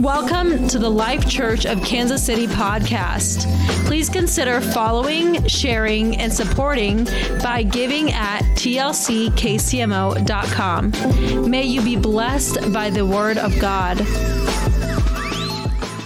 Welcome 0.00 0.66
to 0.68 0.78
the 0.78 0.88
Life 0.88 1.28
Church 1.28 1.66
of 1.66 1.82
Kansas 1.82 2.24
City 2.24 2.46
podcast. 2.46 3.44
Please 3.84 4.08
consider 4.08 4.62
following, 4.62 5.46
sharing, 5.46 6.16
and 6.16 6.32
supporting 6.32 7.04
by 7.42 7.62
giving 7.64 8.10
at 8.10 8.40
tlckcmo.com. 8.56 9.00
May 11.50 11.64
you 11.64 11.82
be 11.82 11.96
blessed 11.96 12.72
by 12.72 12.88
the 12.88 13.04
word 13.04 13.36
of 13.36 13.58
God. 13.60 13.98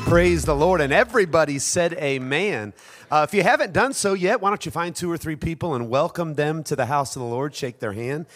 Praise 0.09 0.45
the 0.45 0.57
Lord. 0.57 0.81
And 0.81 0.93
everybody 0.93 1.61
said 1.61 1.93
amen. 1.93 2.73
Uh, 3.13 3.25
if 3.29 3.33
you 3.33 3.45
haven't 3.45 3.73
done 3.73 3.93
so 3.93 4.15
yet, 4.15 4.41
why 4.41 4.51
don't 4.51 4.67
you 4.67 4.73
find 4.73 4.97
two 4.97 5.09
or 5.09 5.17
three 5.17 5.37
people 5.37 5.77
and 5.77 5.89
welcome 5.89 6.35
them 6.35 6.65
to 6.65 6.75
the 6.75 6.87
house 6.87 7.15
of 7.15 7.23
the 7.23 7.29
Lord? 7.29 7.55
Shake 7.55 7.79
their 7.79 7.93
hand. 7.93 8.27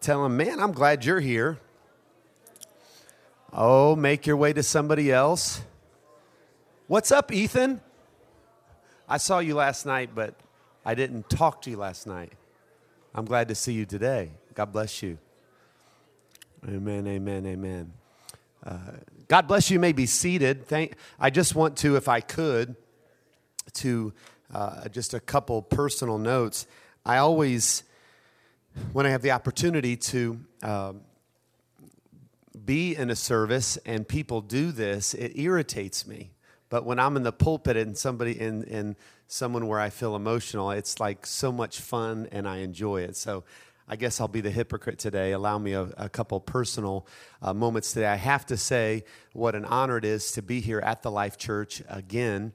Tell 0.00 0.24
them, 0.24 0.36
man, 0.36 0.58
I'm 0.58 0.72
glad 0.72 1.04
you're 1.04 1.20
here. 1.20 1.60
Oh, 3.56 3.94
make 3.94 4.26
your 4.26 4.36
way 4.36 4.52
to 4.52 4.64
somebody 4.64 5.12
else. 5.12 5.62
What's 6.88 7.12
up, 7.12 7.30
Ethan? 7.32 7.80
I 9.08 9.16
saw 9.18 9.38
you 9.38 9.54
last 9.54 9.86
night, 9.86 10.10
but 10.12 10.34
I 10.84 10.96
didn't 10.96 11.30
talk 11.30 11.62
to 11.62 11.70
you 11.70 11.76
last 11.76 12.04
night. 12.04 12.32
I'm 13.14 13.24
glad 13.24 13.46
to 13.48 13.54
see 13.54 13.72
you 13.72 13.86
today. 13.86 14.32
God 14.54 14.72
bless 14.72 15.04
you. 15.04 15.18
Amen, 16.66 17.06
amen, 17.06 17.46
amen. 17.46 17.92
Uh, 18.66 18.76
God 19.28 19.46
bless 19.46 19.70
you. 19.70 19.74
you. 19.74 19.80
May 19.80 19.92
be 19.92 20.06
seated. 20.06 20.66
Thank. 20.66 20.96
I 21.20 21.30
just 21.30 21.54
want 21.54 21.76
to, 21.76 21.94
if 21.94 22.08
I 22.08 22.22
could, 22.22 22.74
to 23.74 24.12
uh, 24.52 24.88
just 24.88 25.14
a 25.14 25.20
couple 25.20 25.62
personal 25.62 26.18
notes. 26.18 26.66
I 27.06 27.18
always, 27.18 27.84
when 28.92 29.06
I 29.06 29.10
have 29.10 29.22
the 29.22 29.30
opportunity 29.30 29.96
to. 29.96 30.40
Um, 30.60 31.02
be 32.64 32.96
in 32.96 33.10
a 33.10 33.16
service 33.16 33.76
and 33.84 34.06
people 34.06 34.40
do 34.40 34.72
this, 34.72 35.14
it 35.14 35.38
irritates 35.38 36.06
me. 36.06 36.30
But 36.68 36.84
when 36.84 36.98
I'm 36.98 37.16
in 37.16 37.22
the 37.22 37.32
pulpit 37.32 37.76
and 37.76 37.96
somebody 37.96 38.40
in, 38.40 38.64
in 38.64 38.96
someone 39.26 39.66
where 39.66 39.80
I 39.80 39.90
feel 39.90 40.16
emotional, 40.16 40.70
it's 40.70 40.98
like 40.98 41.26
so 41.26 41.52
much 41.52 41.80
fun 41.80 42.28
and 42.32 42.48
I 42.48 42.58
enjoy 42.58 43.02
it. 43.02 43.16
So 43.16 43.44
I 43.86 43.96
guess 43.96 44.20
I'll 44.20 44.28
be 44.28 44.40
the 44.40 44.50
hypocrite 44.50 44.98
today. 44.98 45.32
Allow 45.32 45.58
me 45.58 45.72
a, 45.72 45.82
a 45.98 46.08
couple 46.08 46.40
personal 46.40 47.06
uh, 47.42 47.52
moments 47.52 47.92
today. 47.92 48.06
I 48.06 48.16
have 48.16 48.46
to 48.46 48.56
say 48.56 49.04
what 49.34 49.54
an 49.54 49.64
honor 49.66 49.98
it 49.98 50.04
is 50.04 50.32
to 50.32 50.42
be 50.42 50.60
here 50.60 50.80
at 50.80 51.02
the 51.02 51.10
Life 51.10 51.36
Church 51.36 51.82
again. 51.88 52.52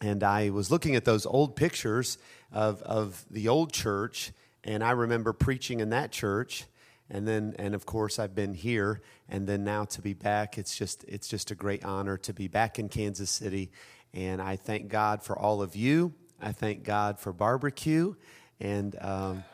And 0.00 0.22
I 0.22 0.50
was 0.50 0.70
looking 0.70 0.94
at 0.94 1.04
those 1.04 1.26
old 1.26 1.56
pictures 1.56 2.18
of, 2.52 2.82
of 2.82 3.24
the 3.30 3.48
old 3.48 3.72
church, 3.72 4.32
and 4.62 4.84
I 4.84 4.92
remember 4.92 5.32
preaching 5.32 5.80
in 5.80 5.90
that 5.90 6.12
church 6.12 6.66
and 7.10 7.28
then 7.28 7.54
and 7.58 7.74
of 7.74 7.86
course 7.86 8.18
I've 8.18 8.34
been 8.34 8.54
here. 8.54 9.00
And 9.28 9.46
then 9.46 9.64
now 9.64 9.84
to 9.84 10.02
be 10.02 10.14
back 10.14 10.58
it's 10.58 10.76
just 10.76 11.04
it's 11.04 11.28
just 11.28 11.50
a 11.50 11.54
great 11.54 11.84
honor 11.84 12.16
to 12.18 12.32
be 12.32 12.48
back 12.48 12.78
in 12.78 12.88
Kansas 12.88 13.30
City. 13.30 13.70
And 14.12 14.40
I 14.40 14.56
thank 14.56 14.88
God 14.88 15.22
for 15.22 15.38
all 15.38 15.62
of 15.62 15.74
you. 15.76 16.14
I 16.40 16.52
thank 16.52 16.84
God 16.84 17.18
for 17.18 17.32
barbecue. 17.32 18.14
And 18.60 18.96
um, 19.00 19.44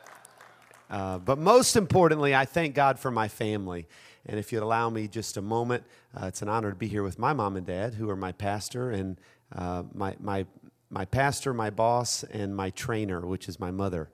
uh, 0.89 1.19
but 1.19 1.37
most 1.37 1.75
importantly 1.75 2.35
I 2.35 2.45
thank 2.45 2.75
God 2.75 2.99
for 2.99 3.11
my 3.11 3.27
family. 3.27 3.87
And 4.25 4.37
if 4.37 4.51
you'd 4.51 4.63
allow 4.63 4.89
me 4.89 5.07
just 5.07 5.37
a 5.37 5.41
moment 5.41 5.83
uh, 6.19 6.27
it's 6.27 6.41
an 6.41 6.49
honor 6.49 6.69
to 6.69 6.75
be 6.75 6.87
here 6.87 7.03
with 7.03 7.19
my 7.19 7.33
mom 7.33 7.55
and 7.55 7.65
dad 7.65 7.95
who 7.95 8.09
are 8.09 8.15
my 8.15 8.31
pastor 8.31 8.91
and 8.91 9.19
uh, 9.55 9.83
my 9.93 10.15
my 10.19 10.45
my 10.89 11.05
pastor 11.05 11.53
my 11.53 11.69
boss 11.69 12.23
and 12.23 12.55
my 12.55 12.69
trainer 12.71 13.25
which 13.25 13.47
is 13.49 13.59
my 13.59 13.71
mother 13.71 14.09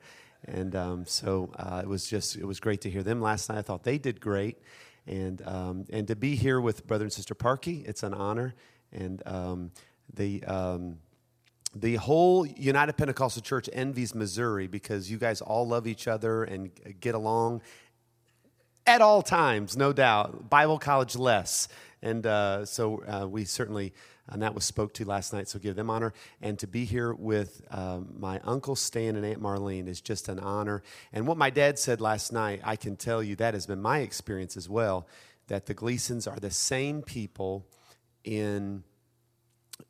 and 0.47 0.75
um, 0.75 1.05
so 1.05 1.51
uh, 1.57 1.81
it 1.83 1.87
was 1.87 2.07
just 2.07 2.35
it 2.35 2.45
was 2.45 2.59
great 2.59 2.81
to 2.81 2.89
hear 2.89 3.03
them 3.03 3.21
last 3.21 3.49
night. 3.49 3.57
I 3.57 3.61
thought 3.61 3.83
they 3.83 3.97
did 3.97 4.21
great, 4.21 4.57
and 5.05 5.41
um, 5.45 5.85
and 5.89 6.07
to 6.07 6.15
be 6.15 6.35
here 6.35 6.61
with 6.61 6.87
brother 6.87 7.05
and 7.05 7.13
sister 7.13 7.35
Parky, 7.35 7.83
it's 7.85 8.03
an 8.03 8.13
honor. 8.13 8.55
And 8.91 9.21
um, 9.25 9.71
the 10.13 10.43
um, 10.45 10.99
the 11.75 11.95
whole 11.95 12.45
United 12.45 12.93
Pentecostal 12.93 13.41
Church 13.41 13.69
envies 13.73 14.15
Missouri 14.15 14.67
because 14.67 15.11
you 15.11 15.17
guys 15.17 15.41
all 15.41 15.67
love 15.67 15.85
each 15.85 16.07
other 16.07 16.43
and 16.43 16.71
get 16.99 17.13
along 17.13 17.61
at 18.85 19.01
all 19.01 19.21
times, 19.21 19.75
no 19.75 19.91
doubt. 19.91 20.49
Bible 20.49 20.79
college 20.79 21.15
less, 21.17 21.67
and 22.01 22.25
uh, 22.25 22.65
so 22.65 23.03
uh, 23.03 23.27
we 23.27 23.43
certainly 23.43 23.93
and 24.29 24.41
that 24.41 24.53
was 24.53 24.65
spoke 24.65 24.93
to 24.95 25.05
last 25.05 25.33
night. 25.33 25.47
So 25.47 25.59
give 25.59 25.75
them 25.75 25.89
honor. 25.89 26.13
And 26.41 26.59
to 26.59 26.67
be 26.67 26.85
here 26.85 27.13
with 27.13 27.61
um, 27.71 28.13
my 28.17 28.39
uncle 28.43 28.75
Stan 28.75 29.15
and 29.15 29.25
Aunt 29.25 29.41
Marlene 29.41 29.87
is 29.87 30.01
just 30.01 30.29
an 30.29 30.39
honor. 30.39 30.83
And 31.13 31.27
what 31.27 31.37
my 31.37 31.49
dad 31.49 31.79
said 31.79 32.01
last 32.01 32.33
night, 32.33 32.61
I 32.63 32.75
can 32.75 32.95
tell 32.95 33.23
you 33.23 33.35
that 33.37 33.53
has 33.53 33.65
been 33.65 33.81
my 33.81 33.99
experience 33.99 34.57
as 34.57 34.69
well. 34.69 35.07
That 35.47 35.65
the 35.65 35.73
Gleasons 35.73 36.27
are 36.27 36.39
the 36.39 36.51
same 36.51 37.01
people 37.01 37.65
in 38.23 38.83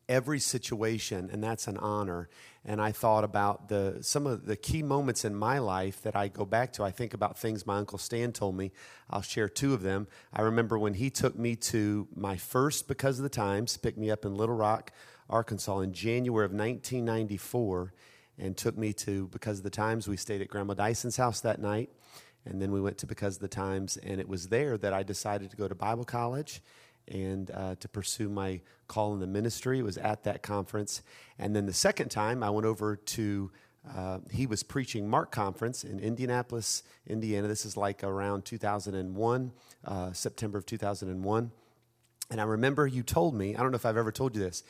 every 0.09 0.39
situation, 0.39 1.29
and 1.31 1.43
that's 1.43 1.67
an 1.67 1.77
honor. 1.77 2.29
And 2.65 2.81
I 2.81 2.91
thought 2.91 3.23
about 3.23 3.69
the 3.69 3.97
some 4.01 4.27
of 4.27 4.45
the 4.45 4.55
key 4.55 4.83
moments 4.83 5.23
in 5.25 5.35
my 5.35 5.59
life 5.59 6.01
that 6.03 6.15
I 6.15 6.27
go 6.27 6.45
back 6.45 6.73
to. 6.73 6.83
I 6.83 6.91
think 6.91 7.13
about 7.13 7.37
things 7.37 7.65
my 7.65 7.77
uncle 7.77 7.97
Stan 7.97 8.31
told 8.31 8.55
me. 8.55 8.71
I'll 9.09 9.21
share 9.21 9.47
two 9.47 9.73
of 9.73 9.81
them. 9.81 10.07
I 10.33 10.41
remember 10.41 10.77
when 10.77 10.93
he 10.93 11.09
took 11.09 11.37
me 11.37 11.55
to 11.55 12.07
my 12.15 12.37
first 12.37 12.87
Because 12.87 13.19
of 13.19 13.23
the 13.23 13.29
Times, 13.29 13.77
picked 13.77 13.97
me 13.97 14.11
up 14.11 14.25
in 14.25 14.35
Little 14.35 14.55
Rock, 14.55 14.91
Arkansas, 15.29 15.79
in 15.79 15.93
January 15.93 16.45
of 16.45 16.51
1994, 16.51 17.93
and 18.37 18.55
took 18.55 18.77
me 18.77 18.93
to 18.93 19.27
Because 19.27 19.59
of 19.59 19.63
the 19.63 19.69
Times. 19.69 20.07
We 20.07 20.17
stayed 20.17 20.41
at 20.41 20.49
Grandma 20.49 20.73
Dyson's 20.73 21.17
house 21.17 21.41
that 21.41 21.61
night, 21.61 21.89
and 22.45 22.61
then 22.61 22.71
we 22.71 22.81
went 22.81 22.97
to 22.99 23.07
Because 23.07 23.35
of 23.35 23.41
the 23.41 23.47
Times, 23.47 23.97
and 23.97 24.19
it 24.19 24.27
was 24.27 24.49
there 24.49 24.77
that 24.77 24.93
I 24.93 25.03
decided 25.03 25.51
to 25.51 25.57
go 25.57 25.67
to 25.67 25.75
Bible 25.75 26.05
college 26.05 26.61
and 27.07 27.51
uh, 27.51 27.75
to 27.79 27.87
pursue 27.87 28.29
my 28.29 28.61
call 28.87 29.13
in 29.13 29.19
the 29.19 29.27
ministry. 29.27 29.79
It 29.79 29.83
was 29.83 29.97
at 29.97 30.23
that 30.23 30.43
conference. 30.43 31.01
And 31.39 31.55
then 31.55 31.65
the 31.65 31.73
second 31.73 32.09
time, 32.09 32.43
I 32.43 32.49
went 32.49 32.65
over 32.65 32.95
to, 32.95 33.51
uh, 33.95 34.19
he 34.31 34.45
was 34.45 34.63
preaching 34.63 35.09
Mark 35.09 35.31
Conference 35.31 35.83
in 35.83 35.99
Indianapolis, 35.99 36.83
Indiana. 37.05 37.47
This 37.47 37.65
is 37.65 37.77
like 37.77 38.03
around 38.03 38.45
2001, 38.45 39.51
uh, 39.85 40.13
September 40.13 40.57
of 40.57 40.65
2001. 40.65 41.51
And 42.29 42.41
I 42.41 42.43
remember 42.43 42.85
you 42.87 43.03
told 43.03 43.35
me, 43.35 43.55
I 43.55 43.61
don't 43.61 43.71
know 43.71 43.77
if 43.77 43.85
I've 43.85 43.97
ever 43.97 44.11
told 44.11 44.35
you 44.35 44.41
this. 44.41 44.63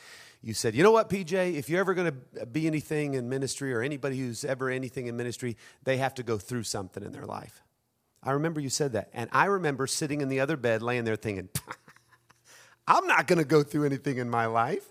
You 0.44 0.53
said, 0.53 0.76
you 0.76 0.84
know 0.84 0.92
what, 0.92 1.09
PJ, 1.09 1.56
if 1.56 1.70
you're 1.70 1.80
ever 1.80 1.96
going 1.96 2.12
to 2.36 2.46
be 2.46 2.68
anything 2.68 3.16
in 3.16 3.28
ministry 3.28 3.74
or 3.74 3.81
anybody 3.81 4.20
who's 4.20 4.46
ever 4.46 4.70
anything 4.70 5.08
in 5.08 5.18
ministry, 5.18 5.58
they 5.84 5.97
have 5.97 6.14
to 6.16 6.24
go 6.24 6.38
through 6.38 6.64
something 6.64 7.03
in 7.03 7.12
their 7.12 7.26
life. 7.26 7.64
I 8.22 8.31
remember 8.31 8.59
you 8.59 8.70
said 8.70 8.94
that. 8.94 9.09
And 9.14 9.30
I 9.31 9.46
remember 9.46 9.88
sitting 9.88 10.22
in 10.22 10.30
the 10.30 10.40
other 10.40 10.58
bed, 10.58 10.84
laying 10.84 11.06
there 11.06 11.16
thinking, 11.16 11.50
I'm 12.88 13.06
not 13.08 13.28
going 13.28 13.40
to 13.40 13.46
go 13.46 13.64
through 13.64 13.86
anything 13.86 14.18
in 14.18 14.30
my 14.30 14.46
life. 14.46 14.88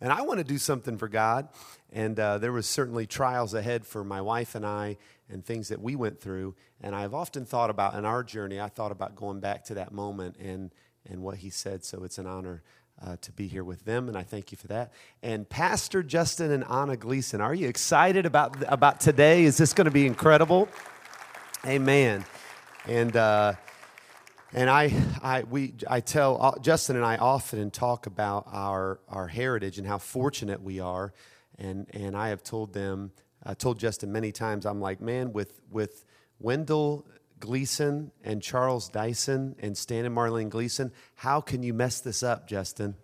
And 0.00 0.12
I 0.12 0.22
want 0.22 0.38
to 0.38 0.44
do 0.44 0.58
something 0.58 0.96
for 0.96 1.08
God. 1.08 1.48
And 1.92 2.18
uh, 2.18 2.38
there 2.38 2.52
was 2.52 2.66
certainly 2.66 3.06
trials 3.06 3.54
ahead 3.54 3.86
for 3.86 4.02
my 4.02 4.20
wife 4.20 4.54
and 4.54 4.64
I 4.64 4.96
and 5.28 5.44
things 5.44 5.68
that 5.68 5.80
we 5.80 5.94
went 5.94 6.20
through. 6.20 6.54
And 6.80 6.94
I've 6.94 7.14
often 7.14 7.44
thought 7.44 7.70
about 7.70 7.94
in 7.94 8.04
our 8.04 8.24
journey, 8.24 8.58
I 8.58 8.68
thought 8.68 8.92
about 8.92 9.14
going 9.14 9.40
back 9.40 9.64
to 9.64 9.74
that 9.74 9.92
moment 9.92 10.36
and, 10.38 10.70
and 11.08 11.22
what 11.22 11.36
he 11.36 11.50
said. 11.50 11.84
So 11.84 12.02
it's 12.02 12.18
an 12.18 12.26
honor 12.26 12.62
uh, 13.02 13.16
to 13.22 13.32
be 13.32 13.46
here 13.46 13.64
with 13.64 13.84
them, 13.84 14.08
and 14.08 14.16
I 14.16 14.22
thank 14.22 14.52
you 14.52 14.58
for 14.58 14.68
that. 14.68 14.92
And 15.22 15.48
Pastor 15.48 16.02
Justin 16.02 16.50
and 16.50 16.64
Anna 16.64 16.96
Gleason, 16.96 17.40
are 17.40 17.54
you 17.54 17.66
excited 17.68 18.26
about, 18.26 18.56
about 18.68 19.00
today? 19.00 19.44
Is 19.44 19.56
this 19.56 19.72
going 19.72 19.86
to 19.86 19.90
be 19.90 20.06
incredible? 20.06 20.68
Amen. 21.66 22.24
And 22.86 23.16
uh, 23.16 23.54
and 24.52 24.68
I, 24.68 24.92
I, 25.22 25.44
we, 25.44 25.74
I 25.88 26.00
tell 26.00 26.42
uh, 26.42 26.58
Justin 26.60 26.96
and 26.96 27.04
I 27.04 27.16
often 27.16 27.70
talk 27.70 28.06
about 28.06 28.48
our, 28.50 28.98
our 29.08 29.28
heritage 29.28 29.78
and 29.78 29.86
how 29.86 29.98
fortunate 29.98 30.60
we 30.62 30.80
are. 30.80 31.12
And, 31.58 31.86
and 31.92 32.16
I 32.16 32.28
have 32.28 32.42
told 32.42 32.72
them, 32.72 33.12
I 33.44 33.54
told 33.54 33.78
Justin 33.78 34.10
many 34.12 34.32
times, 34.32 34.66
I'm 34.66 34.80
like, 34.80 35.00
man, 35.00 35.32
with, 35.32 35.60
with 35.70 36.04
Wendell 36.40 37.06
Gleason 37.38 38.10
and 38.24 38.42
Charles 38.42 38.88
Dyson 38.88 39.54
and 39.60 39.76
Stan 39.78 40.04
and 40.04 40.16
Marlene 40.16 40.50
Gleason, 40.50 40.90
how 41.14 41.40
can 41.40 41.62
you 41.62 41.72
mess 41.72 42.00
this 42.00 42.22
up, 42.22 42.48
Justin? 42.48 42.96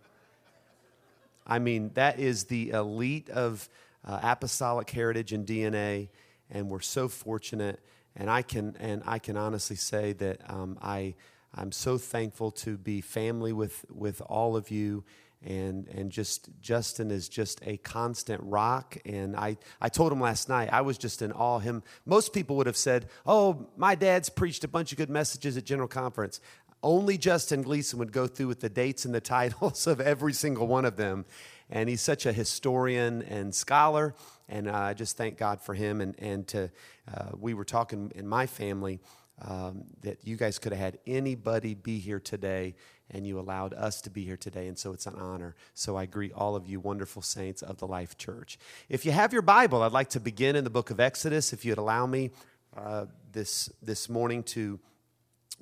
I 1.47 1.61
mean, 1.61 1.93
that 1.95 2.19
is 2.19 2.45
the 2.45 2.71
elite 2.71 3.31
of 3.31 3.69
uh, 4.05 4.19
apostolic 4.23 4.91
heritage 4.91 5.33
and 5.33 5.47
DNA, 5.47 6.09
and 6.51 6.69
we're 6.69 6.81
so 6.81 7.09
fortunate. 7.09 7.79
And 8.17 8.29
I 8.29 8.43
can, 8.43 8.77
and 8.81 9.03
I 9.07 9.21
can 9.21 9.37
honestly 9.37 9.77
say 9.77 10.13
that 10.15 10.41
um, 10.51 10.79
I, 10.83 11.15
I'm 11.57 11.73
so 11.73 11.97
thankful 11.97 12.51
to 12.53 12.77
be 12.77 13.01
family 13.01 13.53
with, 13.53 13.85
with 13.91 14.21
all 14.21 14.57
of 14.57 14.71
you. 14.71 15.05
And, 15.43 15.87
and 15.89 16.11
just 16.11 16.51
Justin 16.61 17.11
is 17.11 17.29
just 17.29 17.61
a 17.65 17.77
constant 17.79 18.43
rock. 18.43 18.97
And 19.05 19.37
I, 19.37 19.57
I 19.81 19.89
told 19.89 20.13
him 20.13 20.21
last 20.21 20.49
night, 20.49 20.71
I 20.73 20.81
was 20.83 20.99
just 20.99 21.23
in 21.23 21.33
awe 21.33 21.59
him. 21.59 21.83
Most 22.05 22.33
people 22.33 22.57
would 22.57 22.67
have 22.67 22.77
said, 22.77 23.09
Oh, 23.25 23.69
my 23.77 23.95
dad's 23.95 24.29
preached 24.29 24.65
a 24.65 24.69
bunch 24.69 24.93
of 24.93 24.99
good 24.99 25.11
messages 25.11 25.57
at 25.57 25.65
General 25.65 25.89
Conference. 25.89 26.41
Only 26.83 27.17
Justin 27.17 27.63
Gleason 27.63 27.99
would 27.99 28.13
go 28.13 28.27
through 28.27 28.49
with 28.49 28.61
the 28.61 28.69
dates 28.69 29.05
and 29.05 29.15
the 29.15 29.21
titles 29.37 29.87
of 29.87 30.01
every 30.01 30.33
single 30.33 30.67
one 30.67 30.85
of 30.85 30.97
them. 30.97 31.25
And 31.71 31.89
he's 31.89 32.01
such 32.01 32.27
a 32.27 32.33
historian 32.33 33.23
and 33.23 33.55
scholar. 33.55 34.15
And 34.49 34.69
I 34.69 34.95
just 34.95 35.17
thank 35.17 35.37
God 35.39 35.61
for 35.61 35.75
him. 35.75 36.01
And, 36.01 36.15
and 36.19 36.47
to, 36.49 36.71
uh, 37.13 37.31
we 37.39 37.55
were 37.55 37.65
talking 37.65 38.13
in 38.15 38.27
my 38.27 38.47
family 38.47 39.01
um, 39.43 39.85
that 40.03 40.19
you 40.25 40.37
guys 40.37 40.59
could 40.59 40.73
have 40.73 40.81
had 40.81 40.99
anybody 41.07 41.75
be 41.75 41.99
here 41.99 42.21
today, 42.21 42.75
and 43.11 43.27
you 43.27 43.39
allowed 43.39 43.75
us 43.75 44.01
to 44.03 44.11
be 44.11 44.25
here 44.25 44.37
today, 44.37 44.67
and 44.69 44.79
so 44.79 44.93
it's 44.93 45.07
an 45.07 45.15
honor. 45.15 45.55
So 45.75 45.97
I 45.97 46.07
greet 46.07 46.33
all 46.33 46.57
of 46.57 46.67
you 46.67 46.81
wonderful 46.81 47.23
saints 47.23 47.63
of 47.63 47.79
the 47.79 47.87
Life 47.87 48.17
Church. 48.17 48.59
If 48.89 49.05
you 49.05 49.13
have 49.13 49.33
your 49.33 49.43
Bible, 49.43 49.83
I'd 49.83 49.93
like 49.93 50.11
to 50.11 50.21
begin 50.21 50.57
in 50.57 50.65
the 50.65 50.71
book 50.71 50.91
of 50.91 51.01
Exodus. 51.01 51.53
If 51.53 51.65
you'd 51.65 51.79
allow 51.79 52.07
me 52.07 52.31
uh, 52.77 53.07
this, 53.33 53.71
this 53.83 54.09
morning 54.09 54.43
to 54.45 54.81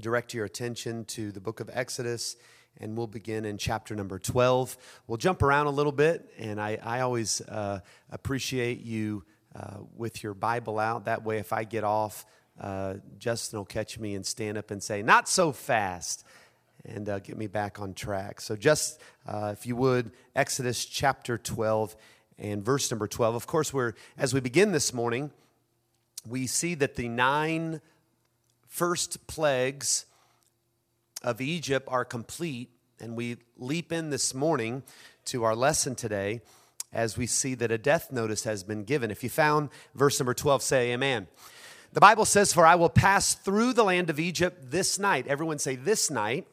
direct 0.01 0.35
your 0.35 0.45
attention 0.45 1.05
to 1.07 1.33
the 1.33 1.41
book 1.41 1.61
of 1.61 1.71
Exodus 1.73 2.37
and 2.81 2.97
we'll 2.97 3.07
begin 3.07 3.45
in 3.45 3.59
chapter 3.59 3.95
number 3.95 4.19
12. 4.19 4.77
We'll 5.07 5.19
jump 5.19 5.43
around 5.43 5.67
a 5.67 5.71
little 5.71 5.93
bit, 5.93 6.29
and 6.39 6.61
I, 6.61 6.79
I 6.83 7.01
always 7.01 7.41
uh, 7.43 7.81
appreciate 8.11 8.81
you 8.81 9.25
uh, 9.55 9.79
with 9.97 10.23
your 10.23 10.35
Bible 10.35 10.79
out. 10.79 11.05
That 11.05 11.25
way, 11.25 11.39
if 11.39 11.53
I 11.53 11.65
get 11.65 11.85
off, 11.85 12.27
uh, 12.61 12.95
Justin 13.19 13.59
will 13.59 13.65
catch 13.65 13.99
me 13.99 14.15
and 14.15 14.25
stand 14.25 14.57
up 14.57 14.71
and 14.71 14.83
say, 14.83 15.03
Not 15.03 15.29
so 15.29 15.53
fast, 15.53 16.25
and 16.85 17.09
uh, 17.09 17.19
get 17.19 17.37
me 17.37 17.47
back 17.47 17.81
on 17.81 17.95
track. 17.95 18.41
So, 18.41 18.57
just 18.57 19.01
uh, 19.27 19.51
if 19.53 19.67
you 19.67 19.77
would, 19.77 20.13
Exodus 20.37 20.85
chapter 20.85 21.39
12 21.39 21.97
and 22.39 22.65
verse 22.65 22.91
number 22.91 23.07
12. 23.07 23.35
Of 23.35 23.47
course, 23.47 23.73
we're, 23.73 23.95
as 24.19 24.35
we 24.35 24.41
begin 24.41 24.73
this 24.73 24.93
morning, 24.93 25.31
we 26.27 26.47
see 26.47 26.75
that 26.75 26.97
the 26.97 27.09
nine 27.09 27.81
first 28.67 29.27
plagues 29.27 30.07
of 31.23 31.41
Egypt 31.41 31.87
are 31.91 32.05
complete, 32.05 32.71
and 33.01 33.17
we 33.17 33.37
leap 33.57 33.93
in 33.93 34.11
this 34.11 34.35
morning 34.35 34.83
to 35.27 35.45
our 35.45 35.55
lesson 35.55 35.95
today 35.95 36.41
as 36.93 37.17
we 37.17 37.27
see 37.27 37.55
that 37.55 37.73
a 37.73 37.79
death 37.79 38.13
notice 38.13 38.45
has 38.45 38.63
been 38.63 38.85
given. 38.85 39.11
If 39.11 39.25
you 39.25 39.31
found 39.31 39.71
verse 39.95 40.21
number 40.21 40.35
12, 40.35 40.63
say 40.63 40.93
amen. 40.93 41.27
The 41.95 42.01
Bible 42.01 42.25
says, 42.25 42.53
For 42.53 42.67
I 42.67 42.75
will 42.75 42.89
pass 42.89 43.35
through 43.35 43.73
the 43.73 43.85
land 43.85 44.11
of 44.11 44.19
Egypt 44.19 44.73
this 44.73 44.99
night. 44.99 45.29
Everyone 45.29 45.61
say, 45.61 45.77
This 45.77 46.11
night, 46.11 46.45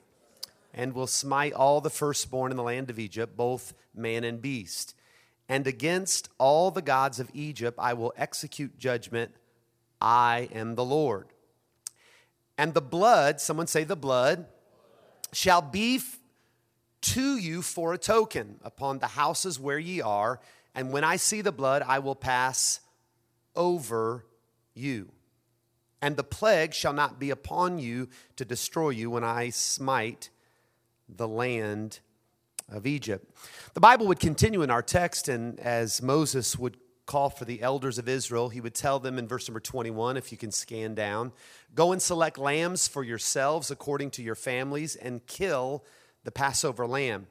and 0.71 0.93
will 0.93 1.07
smite 1.07 1.53
all 1.53 1.81
the 1.81 1.89
firstborn 1.89 2.51
in 2.51 2.57
the 2.57 2.63
land 2.63 2.91
of 2.91 2.99
Egypt, 2.99 3.35
both 3.35 3.73
man 3.95 4.23
and 4.23 4.39
beast. 4.39 4.93
And 5.49 5.65
against 5.65 6.29
all 6.37 6.69
the 6.69 6.83
gods 6.83 7.19
of 7.19 7.31
Egypt 7.33 7.79
I 7.81 7.93
will 7.93 8.13
execute 8.15 8.77
judgment. 8.77 9.33
I 9.99 10.47
am 10.53 10.75
the 10.75 10.85
Lord. 10.85 11.25
And 12.55 12.75
the 12.75 12.81
blood, 12.81 13.41
someone 13.41 13.65
say 13.65 13.83
the 13.83 13.95
blood, 13.95 14.45
shall 15.33 15.63
be 15.63 16.01
to 17.01 17.37
you 17.37 17.63
for 17.63 17.93
a 17.93 17.97
token 17.97 18.59
upon 18.63 18.99
the 18.99 19.07
houses 19.07 19.59
where 19.59 19.79
ye 19.79 20.01
are. 20.01 20.39
And 20.75 20.91
when 20.91 21.03
I 21.03 21.15
see 21.15 21.41
the 21.41 21.51
blood, 21.51 21.81
I 21.81 21.97
will 21.97 22.15
pass 22.15 22.79
over 23.55 24.23
you 24.75 25.11
and 26.01 26.17
the 26.17 26.23
plague 26.23 26.73
shall 26.73 26.93
not 26.93 27.19
be 27.19 27.29
upon 27.29 27.77
you 27.77 28.09
to 28.35 28.45
destroy 28.45 28.89
you 28.89 29.09
when 29.09 29.23
I 29.23 29.49
smite 29.49 30.29
the 31.07 31.27
land 31.27 31.99
of 32.69 32.87
Egypt. 32.87 33.29
The 33.73 33.81
Bible 33.81 34.07
would 34.07 34.19
continue 34.19 34.61
in 34.61 34.71
our 34.71 34.81
text, 34.81 35.27
and 35.27 35.59
as 35.59 36.01
Moses 36.01 36.57
would 36.57 36.77
call 37.05 37.29
for 37.29 37.45
the 37.45 37.61
elders 37.61 37.97
of 37.97 38.07
Israel, 38.07 38.49
he 38.49 38.61
would 38.61 38.73
tell 38.73 38.99
them 38.99 39.19
in 39.19 39.27
verse 39.27 39.47
number 39.47 39.59
21, 39.59 40.17
if 40.17 40.31
you 40.31 40.37
can 40.37 40.51
scan 40.51 40.95
down, 40.95 41.31
go 41.75 41.91
and 41.91 42.01
select 42.01 42.37
lambs 42.37 42.87
for 42.87 43.03
yourselves 43.03 43.69
according 43.69 44.09
to 44.11 44.23
your 44.23 44.35
families 44.35 44.95
and 44.95 45.25
kill 45.27 45.83
the 46.23 46.31
Passover 46.31 46.87
lamb. 46.87 47.27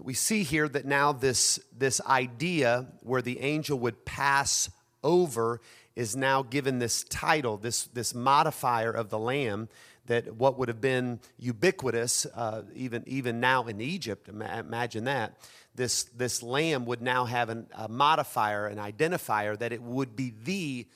We 0.00 0.14
see 0.14 0.42
here 0.42 0.68
that 0.68 0.84
now 0.84 1.12
this, 1.12 1.58
this 1.76 2.00
idea 2.02 2.86
where 3.00 3.22
the 3.22 3.40
angel 3.40 3.78
would 3.78 4.04
pass 4.04 4.70
over 5.02 5.60
is 5.98 6.14
now 6.14 6.44
given 6.44 6.78
this 6.78 7.02
title, 7.02 7.56
this, 7.56 7.86
this 7.86 8.14
modifier 8.14 8.92
of 8.92 9.10
the 9.10 9.18
lamb, 9.18 9.68
that 10.06 10.36
what 10.36 10.56
would 10.56 10.68
have 10.68 10.80
been 10.80 11.18
ubiquitous, 11.38 12.24
uh, 12.36 12.62
even, 12.72 13.02
even 13.08 13.40
now 13.40 13.64
in 13.64 13.80
Egypt, 13.80 14.28
imagine 14.28 15.04
that. 15.04 15.34
This, 15.74 16.04
this 16.04 16.40
lamb 16.40 16.86
would 16.86 17.02
now 17.02 17.24
have 17.24 17.48
an, 17.48 17.66
a 17.76 17.88
modifier, 17.88 18.68
an 18.68 18.78
identifier, 18.78 19.58
that 19.58 19.72
it 19.72 19.82
would 19.82 20.14
be 20.14 20.32
the 20.44 20.86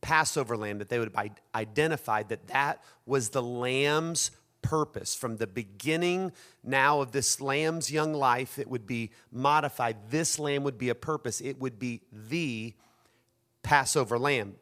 Passover 0.00 0.56
lamb, 0.56 0.78
that 0.78 0.88
they 0.88 0.98
would 0.98 1.12
have 1.14 1.30
identified 1.54 2.30
that 2.30 2.46
that 2.46 2.82
was 3.04 3.28
the 3.28 3.42
lamb's 3.42 4.30
purpose. 4.62 5.14
From 5.14 5.36
the 5.36 5.46
beginning 5.46 6.32
now 6.64 7.02
of 7.02 7.12
this 7.12 7.42
lamb's 7.42 7.92
young 7.92 8.14
life, 8.14 8.58
it 8.58 8.70
would 8.70 8.86
be 8.86 9.10
modified. 9.30 9.96
This 10.08 10.38
lamb 10.38 10.64
would 10.64 10.78
be 10.78 10.88
a 10.88 10.94
purpose, 10.94 11.42
it 11.42 11.60
would 11.60 11.78
be 11.78 12.00
the 12.10 12.72
Passover 13.66 14.16
lamb. 14.16 14.54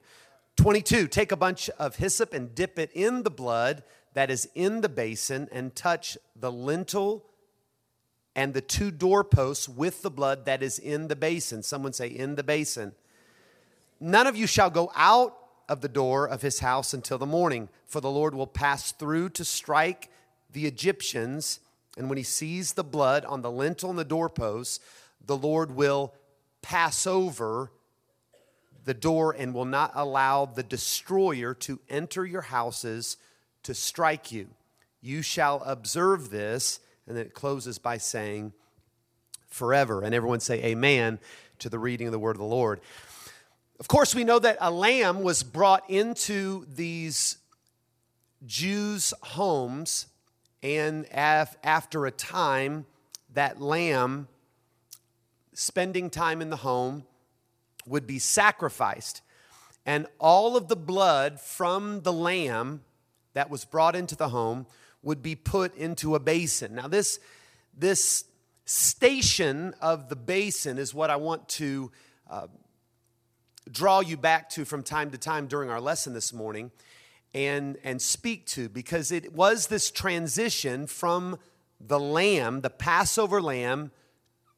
22, 0.57 1.09
take 1.09 1.31
a 1.31 1.37
bunch 1.37 1.69
of 1.79 1.97
hyssop 1.97 2.33
and 2.33 2.55
dip 2.55 2.79
it 2.79 2.91
in 2.95 3.23
the 3.23 3.31
blood 3.31 3.83
that 4.15 4.31
is 4.31 4.49
in 4.55 4.81
the 4.81 4.89
basin 4.89 5.47
and 5.53 5.77
touch 5.77 6.17
the 6.35 6.51
lintel 6.51 7.23
and 8.35 8.55
the 8.55 8.63
two 8.63 8.91
doorposts 8.91 9.69
with 9.69 10.01
the 10.01 10.11
blood 10.11 10.47
that 10.47 10.63
is 10.63 10.79
in 10.79 11.09
the 11.09 11.17
basin. 11.17 11.63
Someone 11.63 11.93
say, 11.93 12.09
in 12.09 12.37
the 12.37 12.43
basin. 12.43 12.93
None 14.01 14.27
of 14.27 14.37
you 14.37 14.47
shall 14.47 14.71
go 14.71 14.91
out 14.97 15.37
of 15.69 15.83
the 15.83 15.89
door 15.89 16.27
of 16.27 16.41
his 16.41 16.61
house 16.61 16.95
until 16.95 17.19
the 17.19 17.27
morning, 17.27 17.69
for 17.87 18.01
the 18.01 18.11
Lord 18.11 18.35
will 18.35 18.47
pass 18.47 18.91
through 18.91 19.29
to 19.31 19.45
strike 19.45 20.11
the 20.51 20.65
Egyptians. 20.65 21.61
And 21.99 22.09
when 22.09 22.17
he 22.17 22.25
sees 22.25 22.73
the 22.73 22.83
blood 22.83 23.27
on 23.27 23.43
the 23.43 23.51
lintel 23.51 23.91
and 23.91 23.99
the 23.99 24.05
doorposts, 24.05 24.81
the 25.23 25.37
Lord 25.37 25.73
will 25.73 26.15
pass 26.63 27.07
over 27.07 27.71
the 28.85 28.95
door 28.95 29.35
and 29.37 29.55
will 29.55 29.65
not 29.65 29.93
allow 29.95 30.45
the 30.45 30.63
destroyer 30.63 31.55
to 31.55 31.81
enter 31.89 32.25
your 32.25 32.43
houses 32.43 33.17
to 33.63 33.75
strike 33.75 34.31
you. 34.31 34.49
You 35.01 35.23
shall 35.23 35.63
observe 35.65 36.31
this. 36.31 36.81
And 37.07 37.17
then 37.17 37.27
it 37.27 37.35
closes 37.35 37.79
by 37.79 37.99
saying, 37.99 38.53
forever. 39.49 40.03
And 40.03 40.15
everyone 40.15 40.41
say, 40.41 40.63
Amen 40.65 41.19
to 41.61 41.69
the 41.69 41.79
reading 41.79 42.09
of 42.09 42.13
the 42.13 42.19
word 42.19 42.37
of 42.37 42.41
the 42.41 42.45
Lord. 42.45 42.81
Of 43.79 43.89
course, 43.89 44.15
we 44.15 44.25
know 44.25 44.39
that 44.39 44.59
a 44.61 44.71
lamb 44.71 45.23
was 45.23 45.43
brought 45.43 45.89
into 45.89 46.67
these 46.73 47.39
Jews' 48.47 49.15
homes, 49.23 50.07
and 50.63 51.07
after 51.13 52.07
a 52.07 52.11
time, 52.11 52.87
that 53.33 53.61
lamb 53.61 54.29
spending 55.55 56.11
time 56.11 56.43
in 56.43 56.51
the 56.51 56.57
home 56.57 57.05
would 57.87 58.07
be 58.07 58.19
sacrificed, 58.19 59.23
and 59.87 60.07
all 60.19 60.57
of 60.57 60.69
the 60.69 60.77
blood 60.77 61.41
from 61.41 62.01
the 62.03 62.13
lamb 62.13 62.83
that 63.35 63.51
was 63.51 63.65
brought 63.65 63.95
into 63.95 64.17
the 64.17 64.29
home 64.29 64.67
would 65.03 65.23
be 65.23 65.35
put 65.35 65.77
into 65.77 66.15
a 66.15 66.21
basin. 66.21 66.75
Now, 66.75 66.89
this, 66.89 67.21
this 67.77 68.25
station 68.65 69.75
of 69.81 70.09
the 70.09 70.17
basin 70.17 70.79
is 70.79 70.95
what 70.95 71.11
I 71.11 71.17
want 71.17 71.49
to 71.51 71.93
uh, 72.31 72.47
draw 73.71 74.01
you 74.01 74.17
back 74.17 74.49
to 74.51 74.65
from 74.65 74.83
time 74.83 75.11
to 75.11 75.19
time 75.19 75.47
during 75.47 75.71
our 75.71 75.81
lesson 75.81 76.15
this 76.15 76.33
morning 76.33 76.71
and, 77.35 77.77
and 77.85 78.01
speak 78.01 78.47
to 78.47 78.69
because 78.69 79.11
it 79.13 79.35
was 79.35 79.67
this 79.67 79.91
transition 79.91 80.87
from 80.87 81.39
the 81.81 82.01
lamb, 82.01 82.61
the 82.63 82.71
Passover 82.71 83.43
lamb, 83.43 83.91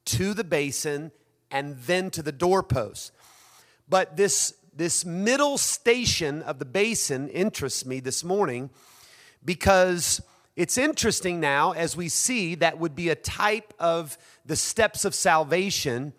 to 0.05 0.35
the 0.35 0.45
basin 0.45 1.11
and 1.51 1.77
then 1.83 2.11
to 2.11 2.23
the 2.23 2.33
doorpost. 2.33 3.13
But 3.89 4.17
this, 4.17 4.55
this 4.75 5.05
middle 5.05 5.59
station 5.59 6.43
of 6.43 6.59
the 6.59 6.65
basin 6.65 7.29
interests 7.29 7.87
me 7.87 8.01
this 8.01 8.25
morning 8.25 8.71
because 9.45 10.21
it's 10.57 10.79
interesting 10.79 11.39
now 11.39 11.73
as 11.73 11.97
we 11.97 12.09
see 12.09 12.55
that 12.57 12.79
would 12.79 12.97
be 12.97 13.09
a 13.09 13.15
type 13.15 13.75
of 13.79 14.19
the 14.45 14.57
steps 14.57 15.05
of 15.05 15.15
salvation 15.15 16.13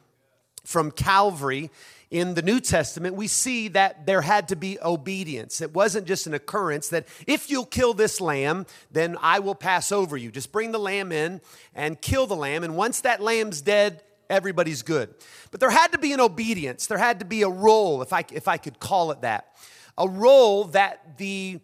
from 0.63 0.91
Calvary 0.91 1.71
in 2.09 2.35
the 2.35 2.41
New 2.41 2.59
Testament, 2.59 3.15
we 3.15 3.27
see 3.27 3.67
that 3.69 4.05
there 4.05 4.21
had 4.21 4.47
to 4.49 4.55
be 4.55 4.77
obedience. 4.81 5.59
It 5.61 5.73
wasn't 5.73 6.07
just 6.07 6.25
an 6.25 6.33
occurrence 6.33 6.87
that 6.89 7.05
if 7.25 7.49
you'll 7.49 7.65
kill 7.65 7.93
this 7.93 8.21
lamb, 8.21 8.65
then 8.91 9.17
I 9.21 9.39
will 9.39 9.55
pass 9.55 9.91
over 9.91 10.15
you. 10.15 10.31
Just 10.31 10.53
bring 10.53 10.71
the 10.71 10.79
lamb 10.79 11.11
in 11.11 11.41
and 11.75 11.99
kill 12.01 12.25
the 12.25 12.35
lamb. 12.35 12.63
And 12.63 12.77
once 12.77 13.01
that 13.01 13.21
lamb's 13.21 13.61
dead, 13.61 14.03
everybody's 14.29 14.81
good. 14.81 15.13
But 15.51 15.59
there 15.59 15.69
had 15.69 15.91
to 15.91 15.97
be 15.97 16.13
an 16.13 16.19
obedience, 16.19 16.87
there 16.87 16.97
had 16.97 17.19
to 17.19 17.25
be 17.25 17.41
a 17.41 17.49
role, 17.49 18.01
if 18.01 18.13
I, 18.13 18.25
if 18.31 18.47
I 18.47 18.57
could 18.57 18.79
call 18.79 19.11
it 19.11 19.21
that. 19.21 19.55
A 19.97 20.07
role 20.07 20.65
that 20.65 21.17
the 21.17 21.59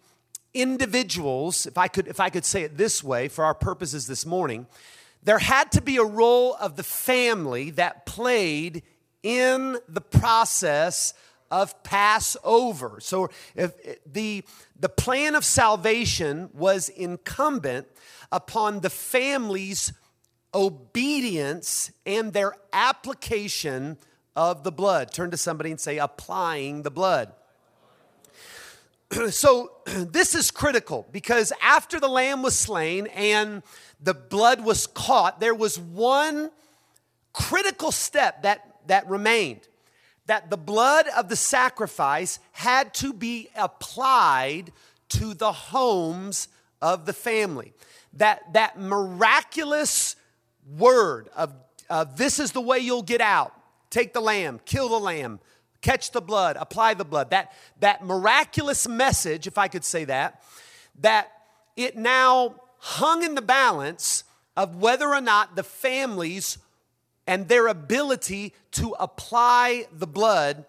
individuals, 0.54 1.66
if 1.66 1.78
I 1.78 1.88
could, 1.88 2.08
if 2.08 2.20
I 2.20 2.30
could 2.30 2.46
say 2.46 2.64
it 2.64 2.78
this 2.78 3.04
way 3.04 3.28
for 3.28 3.46
our 3.46 3.56
purposes 3.56 4.08
this 4.08 4.26
morning, 4.26 4.68
there 5.24 5.40
had 5.40 5.72
to 5.74 5.82
be 5.82 5.98
a 5.98 6.04
role 6.04 6.56
of 6.60 6.76
the 6.76 6.84
family 6.84 7.70
that 7.72 8.06
played 8.06 8.84
in 9.24 9.78
the 9.88 10.02
process 10.02 11.14
of 11.50 11.82
Passover. 11.84 12.98
So 13.00 13.30
if 13.56 13.74
the, 14.12 14.44
the 14.80 14.90
plan 14.90 15.36
of 15.36 15.46
salvation 15.46 16.50
was 16.54 16.90
incumbent 16.90 17.88
upon 18.32 18.80
the 18.80 18.90
family's 18.90 19.94
obedience 20.54 21.92
and 22.06 22.34
their 22.34 22.54
application 22.72 23.98
of 24.36 24.64
the 24.64 24.72
blood. 24.72 25.12
Turn 25.12 25.32
to 25.32 25.38
somebody 25.38 25.72
and 25.72 25.80
say, 25.80 25.98
applying 25.98 26.84
the 26.84 26.92
blood. 26.92 27.34
so 29.30 29.72
this 29.86 30.36
is 30.36 30.52
critical 30.52 31.08
because 31.12 31.54
after 31.62 32.00
the 32.00 32.08
lamb 32.08 32.42
was 32.42 32.58
slain 32.58 33.08
and 33.08 33.64
the 34.02 34.14
blood 34.14 34.64
was 34.64 34.88
caught, 34.88 35.40
there 35.40 35.56
was 35.56 35.80
one 35.80 36.52
critical 37.32 37.92
step 37.92 38.44
that, 38.44 38.78
that 38.88 39.08
remained 39.08 39.68
that 40.26 40.50
the 40.50 40.58
blood 40.58 41.06
of 41.18 41.30
the 41.30 41.36
sacrifice 41.36 42.40
had 42.54 42.94
to 42.94 43.14
be 43.14 43.50
applied 43.56 44.72
to 45.10 45.34
the 45.34 45.52
homes 45.52 46.48
of 46.82 47.06
the 47.06 47.14
family. 47.14 47.74
That, 48.14 48.54
that 48.54 48.80
miraculous 48.80 50.16
word 50.78 51.30
of, 51.36 51.54
of 51.90 52.18
this 52.18 52.40
is 52.40 52.52
the 52.52 52.62
way 52.62 52.80
you'll 52.80 53.04
get 53.04 53.22
out 53.22 53.54
take 53.94 54.12
the 54.12 54.22
lamb, 54.22 54.60
kill 54.66 54.90
the 54.90 55.00
lamb, 55.00 55.40
catch 55.82 56.12
the 56.12 56.22
blood, 56.22 56.58
apply 56.60 56.96
the 56.96 57.06
blood. 57.06 57.30
That, 57.30 57.54
that 57.80 58.04
miraculous 58.04 58.88
message, 58.88 59.46
if 59.46 59.60
I 59.60 59.68
could 59.68 59.86
say 59.86 60.06
that, 60.06 60.42
that 61.02 61.32
it 61.78 61.96
now 61.96 62.56
hung 62.80 63.24
in 63.24 63.36
the 63.36 63.42
balance 63.42 64.24
of 64.58 64.78
whether 64.78 65.10
or 65.10 65.22
not 65.22 65.56
the 65.56 65.64
families 65.64 66.58
and 67.28 67.48
their 67.48 67.68
ability 67.68 68.54
to 68.72 68.96
apply 69.00 69.86
the 69.92 70.08
blood 70.08 70.66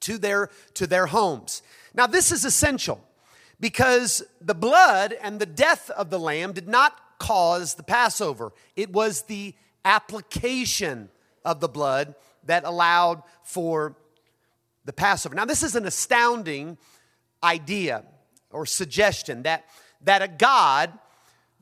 to 0.00 0.18
their, 0.18 0.50
to 0.74 0.86
their 0.86 1.06
homes. 1.06 1.62
Now, 1.94 2.08
this 2.08 2.32
is 2.32 2.44
essential 2.44 3.02
because 3.60 4.22
the 4.40 4.54
blood 4.54 5.14
and 5.22 5.38
the 5.38 5.46
death 5.46 5.90
of 5.90 6.10
the 6.10 6.18
lamb 6.18 6.52
did 6.52 6.66
not 6.66 6.98
cause 7.22 7.74
the 7.74 7.84
Passover, 7.84 8.52
it 8.74 8.92
was 8.92 9.22
the 9.22 9.54
application 9.84 11.08
of 11.44 11.60
the 11.60 11.68
blood 11.68 12.16
that 12.44 12.64
allowed 12.64 13.22
for 13.44 13.96
the 14.84 14.92
Passover. 14.92 15.36
Now, 15.36 15.44
this 15.44 15.62
is 15.62 15.76
an 15.76 15.86
astounding 15.86 16.78
idea 17.44 18.04
or 18.50 18.66
suggestion 18.66 19.44
that, 19.44 19.66
that 20.02 20.20
a 20.20 20.26
God 20.26 20.92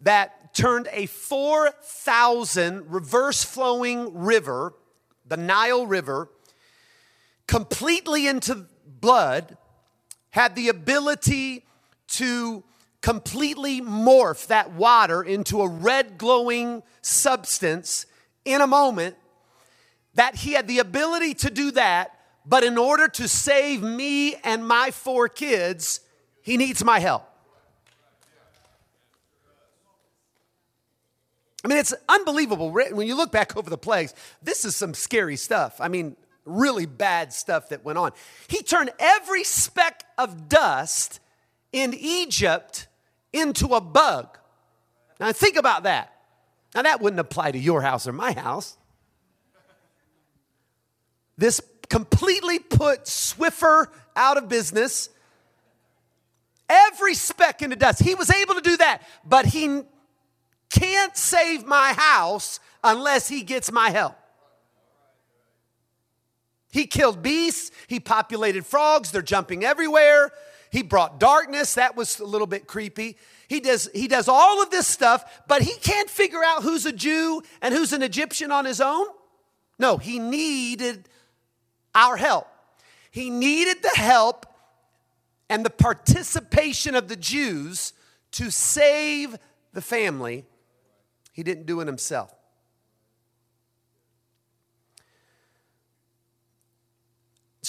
that 0.00 0.54
turned 0.54 0.88
a 0.92 1.04
4,000 1.04 2.90
reverse 2.90 3.44
flowing 3.44 4.18
river, 4.18 4.72
the 5.26 5.36
Nile 5.36 5.86
River, 5.86 6.30
completely 7.46 8.26
into 8.26 8.64
blood, 8.86 9.58
had 10.30 10.56
the 10.56 10.70
ability 10.70 11.66
to 12.08 12.64
completely 13.00 13.80
morph 13.80 14.46
that 14.48 14.72
water 14.72 15.22
into 15.22 15.62
a 15.62 15.68
red 15.68 16.18
glowing 16.18 16.82
substance 17.02 18.06
in 18.44 18.60
a 18.60 18.66
moment, 18.66 19.16
that 20.14 20.34
he 20.34 20.52
had 20.52 20.66
the 20.66 20.78
ability 20.78 21.34
to 21.34 21.50
do 21.50 21.70
that, 21.70 22.18
but 22.44 22.64
in 22.64 22.76
order 22.76 23.08
to 23.08 23.28
save 23.28 23.82
me 23.82 24.34
and 24.36 24.66
my 24.66 24.90
four 24.90 25.28
kids, 25.28 26.00
he 26.42 26.56
needs 26.56 26.82
my 26.84 26.98
help. 26.98 27.26
I 31.62 31.68
mean, 31.68 31.78
it's 31.78 31.94
unbelievable. 32.08 32.70
When 32.70 33.06
you 33.06 33.14
look 33.14 33.30
back 33.30 33.56
over 33.56 33.68
the 33.68 33.78
plagues, 33.78 34.14
this 34.42 34.64
is 34.64 34.74
some 34.74 34.94
scary 34.94 35.36
stuff. 35.36 35.78
I 35.78 35.88
mean, 35.88 36.16
really 36.46 36.86
bad 36.86 37.32
stuff 37.32 37.68
that 37.68 37.84
went 37.84 37.98
on. 37.98 38.12
He 38.48 38.62
turned 38.62 38.90
every 38.98 39.44
speck 39.44 40.04
of 40.16 40.48
dust 40.48 41.20
in 41.72 41.94
Egypt 41.94 42.88
into 43.32 43.68
a 43.74 43.80
bug. 43.80 44.38
Now, 45.18 45.32
think 45.32 45.56
about 45.56 45.84
that. 45.84 46.14
Now, 46.74 46.82
that 46.82 47.00
wouldn't 47.00 47.20
apply 47.20 47.52
to 47.52 47.58
your 47.58 47.82
house 47.82 48.06
or 48.06 48.12
my 48.12 48.32
house. 48.32 48.76
This 51.36 51.60
completely 51.88 52.58
put 52.58 53.04
Swiffer 53.04 53.86
out 54.14 54.36
of 54.36 54.48
business. 54.48 55.08
Every 56.68 57.14
speck 57.14 57.62
into 57.62 57.76
dust. 57.76 58.02
He 58.02 58.14
was 58.14 58.30
able 58.30 58.54
to 58.54 58.60
do 58.60 58.76
that, 58.76 59.02
but 59.24 59.46
he 59.46 59.82
can't 60.70 61.16
save 61.16 61.66
my 61.66 61.92
house 61.92 62.60
unless 62.84 63.28
he 63.28 63.42
gets 63.42 63.72
my 63.72 63.90
help. 63.90 64.16
He 66.72 66.86
killed 66.86 67.22
beasts, 67.22 67.72
he 67.88 67.98
populated 67.98 68.64
frogs, 68.64 69.10
they're 69.10 69.22
jumping 69.22 69.64
everywhere. 69.64 70.30
He 70.70 70.82
brought 70.82 71.18
darkness, 71.18 71.74
that 71.74 71.96
was 71.96 72.20
a 72.20 72.24
little 72.24 72.46
bit 72.46 72.66
creepy. 72.66 73.16
He 73.48 73.60
does, 73.60 73.90
he 73.92 74.06
does 74.06 74.28
all 74.28 74.62
of 74.62 74.70
this 74.70 74.86
stuff, 74.86 75.42
but 75.48 75.62
he 75.62 75.74
can't 75.80 76.08
figure 76.08 76.42
out 76.44 76.62
who's 76.62 76.86
a 76.86 76.92
Jew 76.92 77.42
and 77.60 77.74
who's 77.74 77.92
an 77.92 78.02
Egyptian 78.02 78.52
on 78.52 78.64
his 78.64 78.80
own. 78.80 79.06
No, 79.78 79.96
he 79.96 80.18
needed 80.18 81.08
our 81.94 82.16
help. 82.16 82.46
He 83.10 83.30
needed 83.30 83.82
the 83.82 84.00
help 84.00 84.46
and 85.48 85.64
the 85.64 85.70
participation 85.70 86.94
of 86.94 87.08
the 87.08 87.16
Jews 87.16 87.92
to 88.32 88.50
save 88.50 89.36
the 89.72 89.82
family 89.82 90.44
he 91.32 91.42
didn't 91.42 91.66
do 91.66 91.80
it 91.80 91.86
himself. 91.86 92.34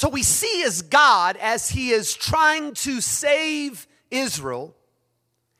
So 0.02 0.10
we 0.10 0.24
see 0.24 0.64
as 0.64 0.82
God, 0.82 1.38
as 1.38 1.70
he 1.70 1.92
is 1.92 2.16
trying 2.16 2.74
to 2.74 3.02
save 3.02 3.86
Israel, 4.10 4.76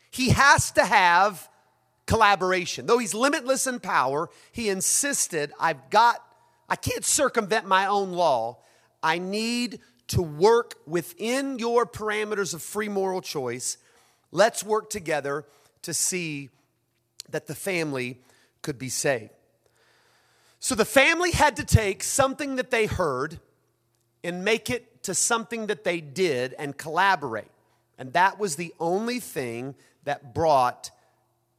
he 0.10 0.30
has 0.30 0.72
to 0.72 0.84
have 0.84 1.48
collaboration. 2.08 2.88
Though 2.88 2.98
he's 2.98 3.14
limitless 3.14 3.68
in 3.68 3.80
power, 3.80 4.32
he 4.52 4.70
insisted, 4.70 5.54
I've 5.60 5.92
got, 5.92 6.26
I 6.68 6.76
can't 6.76 7.06
circumvent 7.06 7.68
my 7.68 7.86
own 7.86 8.14
law. 8.14 8.58
I 9.04 9.20
need 9.20 9.80
to 10.08 10.24
work 10.24 10.74
within 10.88 11.60
your 11.60 11.86
parameters 11.86 12.56
of 12.56 12.64
free 12.64 12.90
moral 12.90 13.22
choice. 13.22 13.78
Let's 14.32 14.64
work 14.64 14.90
together 14.90 15.46
to 15.84 15.94
see 15.94 16.50
that 17.30 17.46
the 17.46 17.54
family 17.54 18.18
could 18.64 18.80
be 18.80 18.90
saved. 18.90 19.30
So 20.60 20.74
the 20.74 20.84
family 20.84 21.30
had 21.30 21.58
to 21.58 21.64
take 21.64 22.02
something 22.02 22.56
that 22.56 22.72
they 22.72 22.88
heard 22.88 23.40
and 24.24 24.44
make 24.44 24.70
it 24.70 25.04
to 25.04 25.16
something 25.16 25.68
that 25.68 25.84
they 25.84 26.02
did 26.02 26.54
and 26.60 26.78
collaborate. 26.78 27.52
And 27.98 28.14
that 28.14 28.40
was 28.40 28.56
the 28.56 28.74
only 28.80 29.20
thing 29.20 29.76
that 30.04 30.34
brought 30.34 30.92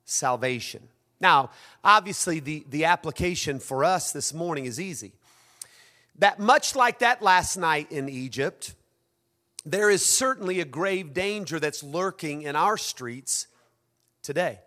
salvation. 0.05 0.83
Now, 1.21 1.51
obviously, 1.85 2.41
the, 2.41 2.65
the 2.69 2.85
application 2.85 3.61
for 3.61 3.85
us 3.85 4.13
this 4.13 4.35
morning 4.35 4.67
is 4.67 4.81
easy. 4.81 5.13
That 6.19 6.39
much 6.39 6.75
like 6.75 6.99
that 6.99 7.23
last 7.23 7.57
night 7.57 7.91
in 7.93 8.09
Egypt, 8.09 8.75
there 9.65 9.89
is 9.89 10.05
certainly 10.05 10.61
a 10.61 10.65
grave 10.65 11.15
danger 11.15 11.61
that's 11.61 11.83
lurking 11.83 12.43
in 12.43 12.57
our 12.57 12.77
streets 12.77 13.47
today. 14.23 14.59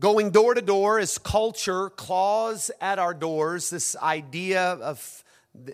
Going 0.00 0.30
door 0.30 0.54
to 0.54 0.62
door 0.62 0.98
as 0.98 1.18
culture 1.18 1.90
claws 1.90 2.70
at 2.80 2.98
our 2.98 3.14
doors, 3.14 3.70
this 3.70 3.94
idea 3.96 4.72
of 4.72 5.22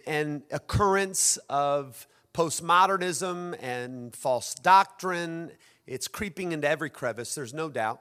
an 0.06 0.42
occurrence 0.50 1.36
of 1.48 2.06
postmodernism 2.34 3.56
and 3.62 4.14
false 4.14 4.54
doctrine. 4.54 5.50
It's 5.86 6.08
creeping 6.08 6.52
into 6.52 6.68
every 6.68 6.90
crevice, 6.90 7.34
there's 7.34 7.54
no 7.54 7.68
doubt. 7.68 8.00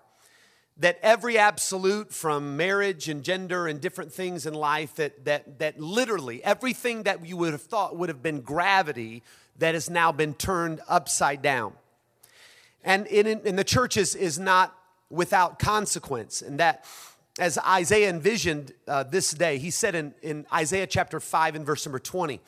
That 0.79 0.99
every 1.01 1.39
absolute 1.39 2.13
from 2.13 2.55
marriage 2.55 3.09
and 3.09 3.23
gender 3.23 3.67
and 3.67 3.81
different 3.81 4.13
things 4.13 4.45
in 4.45 4.53
life, 4.53 4.95
that, 4.95 5.25
that, 5.25 5.57
that 5.57 5.79
literally 5.79 6.43
everything 6.43 7.03
that 7.03 7.25
you 7.25 7.35
would 7.37 7.51
have 7.51 7.63
thought 7.63 7.97
would 7.97 8.09
have 8.09 8.21
been 8.21 8.41
gravity, 8.41 9.23
that 9.57 9.73
has 9.73 9.89
now 9.89 10.11
been 10.11 10.35
turned 10.35 10.81
upside 10.87 11.41
down. 11.41 11.73
And 12.83 13.07
in, 13.07 13.25
in 13.25 13.55
the 13.55 13.63
church 13.63 13.97
is, 13.97 14.13
is 14.13 14.37
not 14.37 14.77
without 15.09 15.57
consequence. 15.57 16.43
And 16.43 16.59
that, 16.59 16.85
as 17.39 17.57
Isaiah 17.59 18.09
envisioned 18.09 18.73
uh, 18.87 19.03
this 19.03 19.31
day, 19.31 19.57
he 19.57 19.71
said 19.71 19.95
in, 19.95 20.13
in 20.21 20.45
Isaiah 20.51 20.87
chapter 20.87 21.19
5 21.19 21.55
and 21.55 21.65
verse 21.65 21.85
number 21.85 21.99
20, 21.99 22.41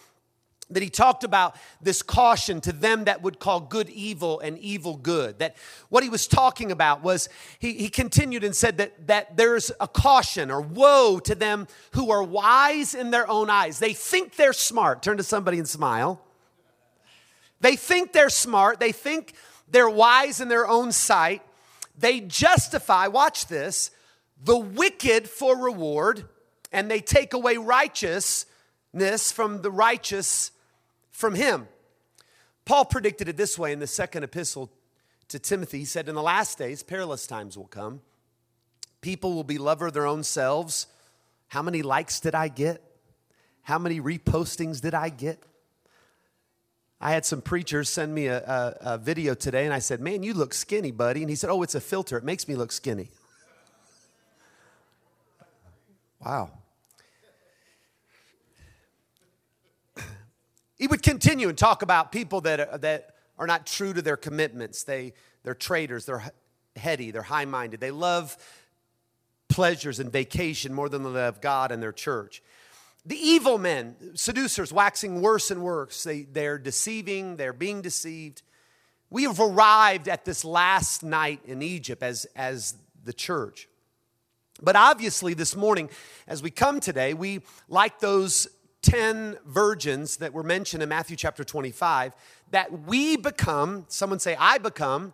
that 0.72 0.84
he 0.84 0.90
talked 0.90 1.24
about 1.24 1.56
this 1.82 2.02
caution 2.02 2.62
to 2.62 2.72
them 2.72 3.06
that 3.06 3.22
would 3.24 3.40
call 3.40 3.60
good 3.60 3.90
evil 3.90 4.40
and 4.40 4.58
evil 4.60 4.98
good. 4.98 5.40
That 5.40 5.58
what 5.90 6.04
he 6.04 6.10
was 6.10 6.28
talking 6.28 6.72
about 6.72 7.02
was, 7.02 7.28
he, 7.58 7.74
he 7.74 7.90
continued 7.90 8.44
and 8.44 8.56
said 8.56 8.78
that, 8.78 9.08
that 9.08 9.36
there's 9.36 9.72
a 9.80 9.88
caution 9.88 10.52
or 10.52 10.62
woe 10.62 11.20
to 11.24 11.34
them 11.34 11.68
who 11.92 12.12
are 12.12 12.24
wise 12.24 12.94
in 12.94 13.10
their 13.10 13.28
own 13.30 13.50
eyes. 13.50 13.80
They 13.80 13.94
think 13.94 14.36
they're 14.36 14.54
smart. 14.54 15.02
Turn 15.02 15.18
to 15.18 15.24
somebody 15.24 15.58
and 15.58 15.68
smile. 15.68 16.22
They 17.62 17.76
think 17.76 18.14
they're 18.14 18.30
smart. 18.30 18.80
They 18.80 18.92
think 18.92 19.34
they're 19.70 19.90
wise 19.90 20.40
in 20.40 20.50
their 20.50 20.68
own 20.68 20.92
sight. 20.92 21.42
They 21.98 22.22
justify, 22.22 23.08
watch 23.08 23.48
this, 23.48 23.92
the 24.44 24.58
wicked 24.58 25.30
for 25.30 25.58
reward, 25.58 26.26
and 26.72 26.90
they 26.90 27.02
take 27.02 27.34
away 27.34 27.58
righteousness 27.58 29.32
from 29.32 29.62
the 29.62 29.72
righteous 29.72 30.52
from 31.12 31.36
him. 31.36 31.68
Paul 32.66 32.86
predicted 32.86 33.28
it 33.28 33.38
this 33.38 33.58
way 33.58 33.74
in 33.74 33.80
the 33.80 33.88
second 33.88 34.24
epistle 34.24 34.72
to 35.28 35.40
Timothy. 35.40 35.80
He 35.80 35.86
said, 35.86 36.08
In 36.08 36.16
the 36.16 36.22
last 36.22 36.58
days, 36.58 36.84
perilous 36.84 37.28
times 37.28 37.58
will 37.58 37.68
come. 37.68 38.02
People 39.02 39.34
will 39.34 39.44
be 39.44 39.58
lover 39.58 39.88
of 39.88 39.94
their 39.94 40.06
own 40.06 40.24
selves. 40.24 40.88
How 41.48 41.62
many 41.62 41.82
likes 41.82 42.20
did 42.20 42.36
I 42.36 42.48
get? 42.48 42.84
How 43.64 43.80
many 43.80 44.00
repostings 44.00 44.82
did 44.82 44.94
I 44.94 45.10
get? 45.10 45.42
I 47.02 47.12
had 47.12 47.26
some 47.26 47.42
preachers 47.42 47.90
send 47.90 48.14
me 48.14 48.28
a, 48.28 48.40
a, 48.40 48.78
a, 48.94 48.98
video 48.98 49.34
today, 49.34 49.64
and 49.64 49.74
I 49.74 49.80
said, 49.80 50.02
Man, 50.02 50.22
you 50.22 50.34
look 50.34 50.54
skinny, 50.54 50.92
buddy. 50.92 51.22
And 51.22 51.30
he 51.30 51.36
said, 51.36 51.50
Oh, 51.50 51.64
it's 51.64 51.76
a 51.76 51.82
filter. 51.82 52.18
It 52.18 52.24
makes 52.24 52.48
me 52.48 52.56
look 52.56 52.72
skinny. 52.72 53.10
Wow. 56.24 56.52
He 60.78 60.88
would 60.88 61.04
continue 61.04 61.50
and 61.50 61.58
talk 61.58 61.82
about 61.82 62.12
people 62.12 62.42
that 62.42 62.60
are, 62.60 62.78
that 62.78 63.16
are 63.38 63.48
not 63.48 63.66
true 63.66 63.94
to 63.94 64.02
their 64.02 64.18
commitments. 64.18 64.84
They, 64.84 65.14
they're 65.44 65.56
traitors, 65.56 66.06
they're 66.06 66.24
heady, 66.76 67.12
they're 67.12 67.22
high 67.22 67.46
minded. 67.46 67.80
They 67.80 67.92
love 67.92 68.38
pleasures 69.50 70.00
and 70.00 70.12
vacation 70.12 70.74
more 70.74 70.90
than 70.90 71.04
they 71.04 71.10
love 71.10 71.42
God 71.42 71.72
and 71.72 71.82
their 71.82 71.92
church. 71.92 72.42
The 73.06 73.18
evil 73.18 73.58
men, 73.58 73.96
seducers, 74.14 74.72
waxing 74.72 75.22
worse 75.22 75.52
and 75.52 75.64
worse. 75.64 76.04
They, 76.04 76.24
they're 76.24 76.58
deceiving, 76.58 77.38
they're 77.38 77.54
being 77.54 77.82
deceived. 77.82 78.42
We 79.10 79.24
have 79.24 79.40
arrived 79.40 80.08
at 80.08 80.26
this 80.26 80.46
last 80.46 81.02
night 81.02 81.42
in 81.46 81.62
Egypt 81.62 82.04
as, 82.04 82.26
as 82.36 82.76
the 83.04 83.14
church. 83.14 83.69
But 84.62 84.76
obviously, 84.76 85.34
this 85.34 85.56
morning, 85.56 85.90
as 86.28 86.44
we 86.44 86.52
come 86.52 86.80
today, 86.80 87.14
we, 87.14 87.42
like 87.68 88.00
those 88.00 88.48
10 88.82 89.38
virgins 89.46 90.18
that 90.18 90.34
were 90.34 90.44
mentioned 90.44 90.84
in 90.84 90.90
Matthew 90.90 91.16
chapter 91.16 91.44
25, 91.44 92.14
that 92.52 92.84
we 92.86 93.18
become, 93.18 93.86
someone 93.88 94.20
say, 94.20 94.36
I 94.40 94.58
become 94.58 95.14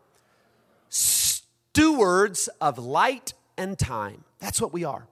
stewards 0.90 2.48
of 2.62 2.78
light 2.78 3.34
and 3.58 3.78
time. 3.78 4.24
That's 4.40 4.62
what 4.62 4.74
we 4.74 4.84
are. 4.84 5.08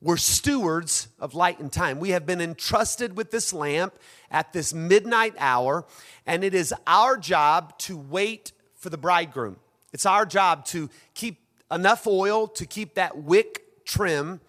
We're 0.00 0.16
stewards 0.16 1.08
of 1.20 1.34
light 1.34 1.60
and 1.60 1.72
time. 1.72 2.00
We 2.00 2.10
have 2.10 2.26
been 2.26 2.40
entrusted 2.40 3.16
with 3.16 3.30
this 3.30 3.52
lamp 3.52 3.94
at 4.30 4.52
this 4.52 4.74
midnight 4.74 5.34
hour, 5.38 5.86
and 6.26 6.42
it 6.42 6.54
is 6.54 6.74
our 6.88 7.16
job 7.16 7.78
to 7.80 7.96
wait 7.96 8.52
for 8.74 8.90
the 8.90 8.98
bridegroom. 8.98 9.56
It's 9.92 10.06
our 10.06 10.26
job 10.26 10.64
to 10.66 10.90
keep 11.14 11.38
enough 11.70 12.06
oil 12.06 12.48
to 12.48 12.66
keep 12.66 12.94
that 12.94 13.18
wick 13.18 13.61
trim, 13.84 14.40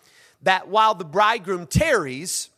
that 0.41 0.67
while 0.67 0.95
the 0.95 1.05
bridegroom 1.05 1.67
tarries, 1.67 2.49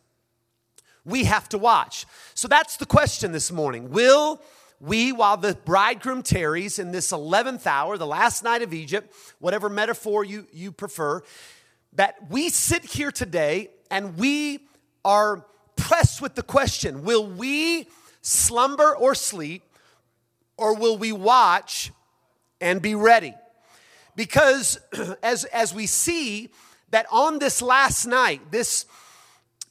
we 1.03 1.25
have 1.25 1.48
to 1.50 1.58
watch. 1.58 2.05
So 2.34 2.48
that's 2.48 2.77
the 2.77 2.86
question 2.86 3.32
this 3.32 3.51
morning. 3.51 3.91
Will 3.91 4.41
we, 4.79 5.12
while 5.12 5.38
the 5.38 5.53
bridegroom 5.53 6.24
tarries 6.24 6.79
in 6.79 6.91
this 6.91 7.12
11th 7.12 7.65
hour, 7.65 7.98
the 7.98 8.08
last 8.08 8.44
night 8.44 8.62
of 8.62 8.74
Egypt, 8.74 9.13
whatever 9.39 9.70
metaphor 9.70 10.24
you, 10.24 10.48
you 10.51 10.72
prefer, 10.72 11.22
that 11.94 12.29
we 12.29 12.50
sit 12.50 12.84
here 12.84 13.12
today 13.12 13.70
and 13.89 14.17
we 14.17 14.60
are 15.05 15.46
pressed 15.75 16.22
with 16.22 16.36
the 16.36 16.44
question 16.44 17.03
will 17.03 17.25
we 17.27 17.88
slumber 18.22 18.96
or 18.96 19.13
sleep, 19.13 19.63
or 20.58 20.75
will 20.75 20.98
we 20.98 21.12
watch 21.12 21.91
and 22.60 22.82
be 22.82 22.96
ready? 22.96 23.36
Because 24.15 24.79
as, 25.24 25.45
as 25.45 25.74
we 25.74 25.86
see 25.86 26.50
that 26.91 27.05
on 27.12 27.39
this 27.39 27.62
last 27.62 28.05
night, 28.05 28.51
this, 28.51 28.86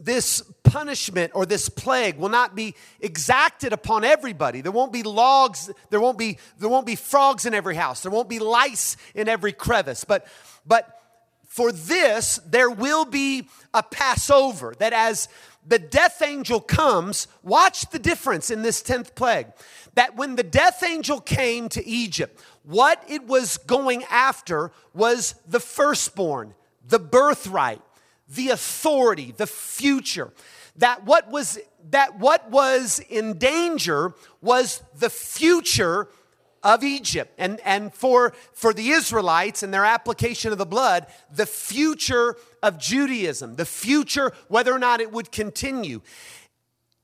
this 0.01 0.43
punishment 0.63 1.33
or 1.35 1.47
this 1.47 1.69
plague 1.69 2.19
will 2.19 2.29
not 2.29 2.55
be 2.55 2.75
exacted 3.01 3.73
upon 3.73 4.05
everybody. 4.05 4.61
There 4.61 4.73
won't 4.73 4.93
be 4.93 5.03
logs, 5.03 5.71
there 5.91 6.01
won't 6.01 6.19
be, 6.19 6.39
there 6.59 6.69
won't 6.69 6.87
be 6.87 6.97
frogs 6.97 7.47
in 7.47 7.55
every 7.55 7.77
house, 7.77 8.03
there 8.03 8.13
won't 8.13 8.29
be 8.29 8.39
lice 8.39 8.97
in 9.15 9.29
every 9.29 9.53
crevice. 9.53 10.05
But, 10.05 10.27
but 10.67 11.01
for 11.55 11.71
this, 11.71 12.41
there 12.45 12.69
will 12.69 13.05
be 13.05 13.47
a 13.73 13.81
Passover 13.81 14.75
that 14.81 14.93
as 14.93 15.29
the 15.65 15.79
death 15.79 16.21
angel 16.21 16.59
comes, 16.59 17.29
watch 17.45 17.89
the 17.91 18.01
difference 18.01 18.51
in 18.51 18.63
this 18.63 18.83
10th 18.83 19.15
plague. 19.15 19.47
That 19.95 20.17
when 20.17 20.35
the 20.35 20.43
death 20.43 20.83
angel 20.83 21.21
came 21.21 21.69
to 21.69 21.87
Egypt, 21.87 22.43
what 22.65 23.05
it 23.07 23.29
was 23.29 23.59
going 23.59 24.03
after 24.11 24.73
was 24.95 25.37
the 25.47 25.61
firstborn, 25.61 26.55
the 26.89 26.99
birthright, 26.99 27.83
the 28.29 28.49
authority, 28.49 29.33
the 29.37 29.47
future. 29.47 30.33
That 30.79 31.05
what 31.05 31.31
was 31.31 31.61
that 31.91 32.19
what 32.19 32.51
was 32.51 32.99
in 32.99 33.39
danger 33.39 34.13
was 34.41 34.83
the 34.99 35.09
future 35.09 36.09
of 36.65 36.83
Egypt. 36.83 37.33
And, 37.39 37.61
and 37.65 37.93
for, 37.95 38.33
for 38.53 38.73
the 38.73 38.91
Israelites 38.91 39.63
and 39.63 39.73
their 39.73 39.85
application 39.85 40.51
of 40.51 40.59
the 40.59 40.67
blood, 40.67 41.07
the 41.31 41.47
future 41.47 42.37
of 42.63 42.79
Judaism, 42.79 43.57
the 43.57 43.67
future, 43.67 44.33
whether 44.49 44.73
or 44.73 44.79
not 44.79 45.01
it 45.01 45.13
would 45.13 45.31
continue. 45.31 46.01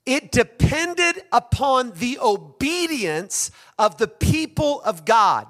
It 0.06 0.32
depended 0.32 1.22
upon 1.30 1.92
the 1.92 2.18
obedience 2.20 3.50
of 3.78 3.98
the 3.98 4.08
people 4.08 4.80
of 4.82 5.04
God. 5.04 5.46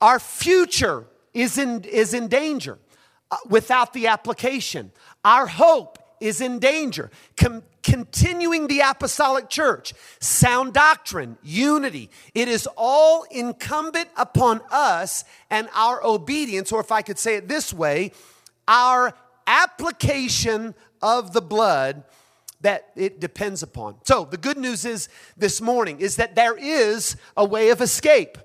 Our 0.00 0.20
future 0.20 1.06
is 1.32 1.56
in, 1.56 1.84
is 1.84 2.12
in 2.12 2.28
danger 2.28 2.78
uh, 3.30 3.38
without 3.48 3.94
the 3.94 4.08
application. 4.08 4.92
Our 5.24 5.46
hope 5.46 5.98
is 6.22 6.40
in 6.40 6.58
danger. 6.58 7.10
Com- 7.36 7.62
continuing 7.82 8.68
the 8.68 8.80
apostolic 8.80 9.50
church, 9.50 9.92
sound 10.20 10.72
doctrine, 10.72 11.36
unity, 11.42 12.10
it 12.32 12.48
is 12.48 12.68
all 12.76 13.24
incumbent 13.30 14.08
upon 14.16 14.60
us 14.70 15.24
and 15.50 15.68
our 15.74 16.02
obedience, 16.04 16.70
or 16.70 16.80
if 16.80 16.92
I 16.92 17.02
could 17.02 17.18
say 17.18 17.34
it 17.34 17.48
this 17.48 17.74
way, 17.74 18.12
our 18.68 19.12
application 19.46 20.74
of 21.02 21.32
the 21.32 21.42
blood 21.42 22.04
that 22.60 22.90
it 22.94 23.18
depends 23.18 23.64
upon. 23.64 23.96
So, 24.04 24.24
the 24.24 24.36
good 24.36 24.56
news 24.56 24.84
is 24.84 25.08
this 25.36 25.60
morning 25.60 26.00
is 26.00 26.16
that 26.16 26.36
there 26.36 26.56
is 26.56 27.16
a 27.36 27.44
way 27.44 27.70
of 27.70 27.80
escape 27.80 28.38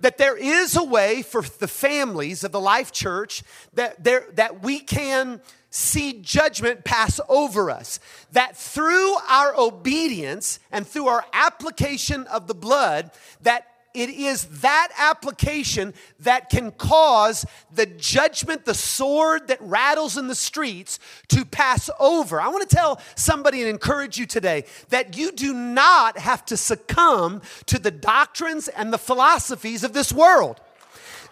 that 0.00 0.18
there 0.18 0.36
is 0.36 0.76
a 0.76 0.82
way 0.82 1.22
for 1.22 1.42
the 1.42 1.68
families 1.68 2.42
of 2.42 2.52
the 2.52 2.60
Life 2.60 2.90
Church 2.90 3.42
that, 3.74 4.02
there, 4.02 4.26
that 4.34 4.62
we 4.62 4.80
can 4.80 5.40
see 5.70 6.20
judgment 6.20 6.84
pass 6.84 7.20
over 7.28 7.70
us. 7.70 8.00
That 8.32 8.56
through 8.56 9.14
our 9.28 9.56
obedience 9.56 10.58
and 10.70 10.86
through 10.86 11.08
our 11.08 11.24
application 11.32 12.26
of 12.26 12.46
the 12.46 12.54
blood, 12.54 13.10
that 13.42 13.66
it 13.92 14.10
is 14.10 14.44
that 14.60 14.88
application 14.96 15.94
that 16.20 16.48
can 16.48 16.70
cause 16.70 17.44
the 17.72 17.86
judgment, 17.86 18.64
the 18.64 18.74
sword 18.74 19.48
that 19.48 19.60
rattles 19.60 20.16
in 20.16 20.28
the 20.28 20.34
streets 20.34 21.00
to 21.28 21.44
pass 21.44 21.90
over. 21.98 22.40
I 22.40 22.48
want 22.48 22.68
to 22.68 22.76
tell 22.76 23.00
somebody 23.16 23.60
and 23.60 23.68
encourage 23.68 24.16
you 24.16 24.26
today 24.26 24.64
that 24.90 25.16
you 25.16 25.32
do 25.32 25.52
not 25.52 26.18
have 26.18 26.44
to 26.46 26.56
succumb 26.56 27.42
to 27.66 27.80
the 27.80 27.90
doctrines 27.90 28.68
and 28.68 28.92
the 28.92 28.98
philosophies 28.98 29.82
of 29.82 29.92
this 29.92 30.12
world. 30.12 30.60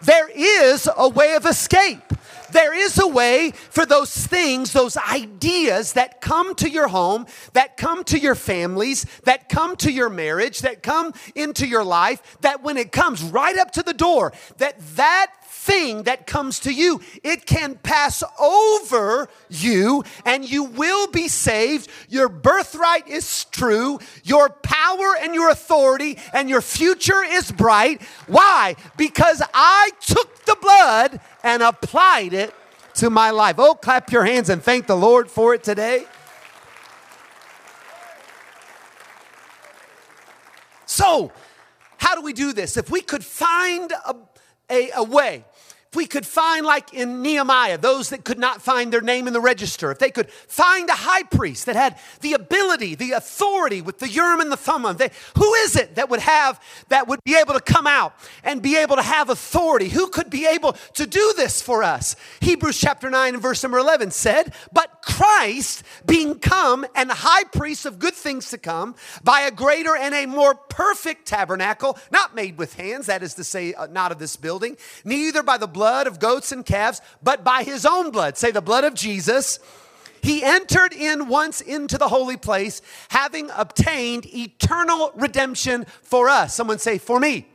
There 0.01 0.29
is 0.29 0.89
a 0.95 1.09
way 1.09 1.35
of 1.35 1.45
escape. 1.45 2.13
There 2.51 2.73
is 2.73 2.97
a 2.97 3.07
way 3.07 3.51
for 3.51 3.85
those 3.85 4.15
things, 4.15 4.73
those 4.73 4.97
ideas 4.97 5.93
that 5.93 6.19
come 6.21 6.55
to 6.55 6.69
your 6.69 6.87
home, 6.87 7.27
that 7.53 7.77
come 7.77 8.03
to 8.05 8.17
your 8.17 8.35
families, 8.35 9.05
that 9.25 9.49
come 9.49 9.75
to 9.77 9.91
your 9.91 10.09
marriage, 10.09 10.59
that 10.59 10.81
come 10.81 11.13
into 11.35 11.67
your 11.67 11.83
life, 11.83 12.37
that 12.41 12.63
when 12.63 12.77
it 12.77 12.91
comes 12.91 13.21
right 13.21 13.57
up 13.57 13.71
to 13.73 13.83
the 13.83 13.93
door, 13.93 14.33
that 14.57 14.79
that 14.95 15.31
thing 15.59 16.03
that 16.03 16.25
comes 16.25 16.61
to 16.61 16.73
you, 16.73 17.01
it 17.21 17.45
can 17.45 17.75
pass 17.75 18.23
over 18.39 19.29
you 19.49 20.03
and 20.25 20.49
you 20.49 20.63
will 20.63 21.07
be 21.07 21.27
saved. 21.27 21.89
Your 22.07 22.29
birthright 22.29 23.07
is 23.07 23.45
true, 23.45 23.99
your 24.23 24.49
power 24.49 25.15
and 25.21 25.35
your 25.35 25.49
authority 25.49 26.17
and 26.33 26.49
your 26.49 26.61
future 26.61 27.23
is 27.23 27.51
bright. 27.51 28.01
Why? 28.27 28.75
Because 28.95 29.41
I 29.53 29.91
took 29.99 30.45
the 30.45 30.57
blood 30.61 31.19
and 31.43 31.61
applied 31.61 32.33
it 32.33 32.53
to 32.95 33.09
my 33.09 33.31
life. 33.31 33.55
Oh, 33.57 33.75
clap 33.75 34.11
your 34.11 34.23
hands 34.23 34.49
and 34.49 34.63
thank 34.63 34.87
the 34.87 34.95
Lord 34.95 35.29
for 35.29 35.53
it 35.53 35.63
today. 35.63 36.05
So, 40.85 41.31
how 41.97 42.15
do 42.15 42.21
we 42.21 42.33
do 42.33 42.53
this? 42.53 42.77
If 42.77 42.89
we 42.89 43.01
could 43.01 43.23
find 43.23 43.91
a, 43.91 44.15
a, 44.69 44.91
a 44.95 45.03
way 45.03 45.43
if 45.91 45.95
we 45.95 46.05
could 46.05 46.25
find, 46.25 46.67
like 46.67 46.93
in 46.93 47.23
Nehemiah, 47.23 47.75
those 47.75 48.09
that 48.09 48.23
could 48.23 48.37
not 48.37 48.61
find 48.61 48.93
their 48.93 49.01
name 49.01 49.25
in 49.25 49.33
the 49.33 49.41
register, 49.41 49.89
if 49.89 49.97
they 49.97 50.11
could 50.11 50.29
find 50.29 50.87
a 50.87 50.93
high 50.93 51.23
priest 51.23 51.65
that 51.65 51.75
had 51.75 51.97
the 52.21 52.33
ability, 52.33 52.93
the 52.93 53.13
authority 53.13 53.81
with 53.81 53.97
the 53.97 54.07
Urim 54.07 54.39
and 54.39 54.51
the 54.51 54.57
Thummim, 54.57 54.97
they, 54.97 55.09
who 55.35 55.51
is 55.55 55.75
it 55.75 55.95
that 55.95 56.07
would 56.07 56.19
have, 56.19 56.61
that 56.89 57.07
would 57.07 57.23
be 57.23 57.35
able 57.35 57.55
to 57.55 57.59
come 57.59 57.87
out 57.87 58.13
and 58.43 58.61
be 58.61 58.77
able 58.77 58.97
to 58.97 59.01
have 59.01 59.31
authority? 59.31 59.89
Who 59.89 60.09
could 60.09 60.29
be 60.29 60.45
able 60.45 60.73
to 60.93 61.07
do 61.07 61.33
this 61.35 61.59
for 61.59 61.81
us? 61.81 62.15
Hebrews 62.39 62.79
chapter 62.79 63.09
9 63.09 63.33
and 63.33 63.41
verse 63.41 63.63
number 63.63 63.79
11 63.79 64.11
said, 64.11 64.53
But 64.71 65.01
Christ, 65.01 65.81
being 66.05 66.37
come 66.37 66.85
and 66.93 67.11
high 67.11 67.45
priest 67.45 67.87
of 67.87 67.97
good 67.97 68.13
things 68.13 68.51
to 68.51 68.59
come, 68.59 68.93
by 69.23 69.41
a 69.41 69.51
greater 69.51 69.95
and 69.95 70.13
a 70.13 70.27
more 70.27 70.53
perfect 70.53 71.25
tabernacle, 71.25 71.97
not 72.11 72.35
made 72.35 72.59
with 72.59 72.75
hands, 72.75 73.07
that 73.07 73.23
is 73.23 73.33
to 73.33 73.43
say, 73.43 73.73
uh, 73.73 73.87
not 73.87 74.11
of 74.11 74.19
this 74.19 74.35
building, 74.35 74.77
neither 75.03 75.41
by 75.41 75.57
the 75.57 75.78
blood 75.79 76.07
of 76.07 76.19
goats 76.19 76.51
and 76.51 76.65
calves, 76.65 76.99
but 77.23 77.45
by 77.45 77.63
his 77.63 77.85
own 77.85 78.11
blood. 78.11 78.35
Say 78.35 78.51
the 78.51 78.59
blood 78.61 78.83
of 78.83 78.95
Jesus. 78.95 79.59
He 80.21 80.43
entered 80.43 80.91
in 80.91 81.29
once 81.29 81.61
into 81.61 81.97
the 81.97 82.09
holy 82.09 82.35
place, 82.35 82.81
having 83.07 83.49
obtained 83.55 84.25
eternal 84.25 85.13
redemption 85.15 85.85
for 86.01 86.27
us. 86.27 86.53
Someone 86.53 86.79
say, 86.79 86.97
For 86.97 87.17
me. 87.17 87.47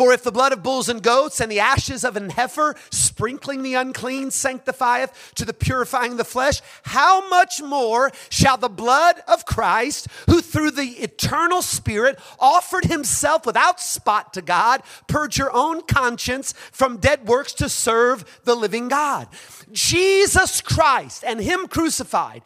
For 0.00 0.14
if 0.14 0.22
the 0.22 0.32
blood 0.32 0.54
of 0.54 0.62
bulls 0.62 0.88
and 0.88 1.02
goats 1.02 1.42
and 1.42 1.52
the 1.52 1.60
ashes 1.60 2.04
of 2.04 2.16
an 2.16 2.30
heifer, 2.30 2.74
sprinkling 2.90 3.62
the 3.62 3.74
unclean, 3.74 4.30
sanctifieth 4.30 5.34
to 5.34 5.44
the 5.44 5.52
purifying 5.52 6.16
the 6.16 6.24
flesh, 6.24 6.62
how 6.84 7.28
much 7.28 7.60
more 7.60 8.10
shall 8.30 8.56
the 8.56 8.70
blood 8.70 9.22
of 9.28 9.44
Christ, 9.44 10.08
who 10.24 10.40
through 10.40 10.70
the 10.70 11.02
eternal 11.02 11.60
Spirit 11.60 12.18
offered 12.38 12.86
himself 12.86 13.44
without 13.44 13.78
spot 13.78 14.32
to 14.32 14.40
God, 14.40 14.82
purge 15.06 15.36
your 15.36 15.54
own 15.54 15.82
conscience 15.82 16.54
from 16.72 16.96
dead 16.96 17.28
works 17.28 17.52
to 17.52 17.68
serve 17.68 18.40
the 18.44 18.54
living 18.54 18.88
God? 18.88 19.28
Jesus 19.70 20.62
Christ 20.62 21.24
and 21.26 21.40
Him 21.40 21.68
crucified 21.68 22.40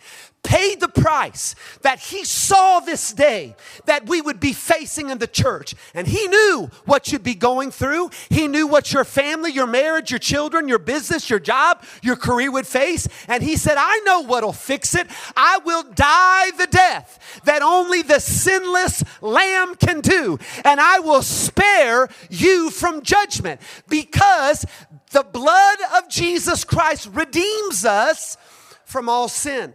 paid 0.44 0.78
the 0.78 0.88
price 0.88 1.56
that 1.80 1.98
he 1.98 2.24
saw 2.24 2.78
this 2.78 3.12
day 3.12 3.56
that 3.86 4.06
we 4.06 4.20
would 4.20 4.38
be 4.38 4.52
facing 4.52 5.10
in 5.10 5.18
the 5.18 5.26
church. 5.26 5.74
And 5.94 6.06
he 6.06 6.28
knew 6.28 6.70
what 6.84 7.10
you'd 7.10 7.24
be 7.24 7.34
going 7.34 7.70
through. 7.70 8.10
He 8.28 8.46
knew 8.46 8.66
what 8.66 8.92
your 8.92 9.04
family, 9.04 9.50
your 9.50 9.66
marriage, 9.66 10.10
your 10.10 10.20
children, 10.20 10.68
your 10.68 10.78
business, 10.78 11.28
your 11.28 11.40
job, 11.40 11.82
your 12.02 12.16
career 12.16 12.52
would 12.52 12.66
face. 12.66 13.08
And 13.26 13.42
he 13.42 13.56
said, 13.56 13.76
I 13.78 14.00
know 14.04 14.20
what'll 14.20 14.52
fix 14.52 14.94
it. 14.94 15.08
I 15.36 15.58
will 15.64 15.82
die 15.82 16.50
the 16.52 16.66
death 16.66 17.40
that 17.44 17.62
only 17.62 18.02
the 18.02 18.20
sinless 18.20 19.02
lamb 19.20 19.74
can 19.74 20.00
do. 20.00 20.38
And 20.64 20.80
I 20.80 21.00
will 21.00 21.22
spare 21.22 22.08
you 22.28 22.70
from 22.70 23.02
judgment 23.02 23.60
because 23.88 24.66
the 25.12 25.24
blood 25.24 25.78
of 25.96 26.08
Jesus 26.08 26.64
Christ 26.64 27.08
redeems 27.12 27.84
us 27.84 28.36
from 28.84 29.08
all 29.08 29.28
sin. 29.28 29.74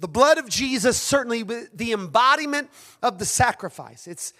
The 0.00 0.08
blood 0.08 0.38
of 0.38 0.48
Jesus, 0.48 1.00
certainly 1.00 1.42
the 1.42 1.92
embodiment 1.92 2.70
of 3.02 3.18
the 3.18 3.24
sacrifice. 3.24 4.06
It's 4.06 4.32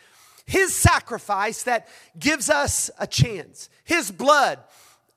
his 0.47 0.75
sacrifice 0.75 1.65
that 1.65 1.89
gives 2.19 2.49
us 2.49 2.91
a 2.99 3.07
chance. 3.07 3.69
His 3.85 4.11
blood 4.11 4.59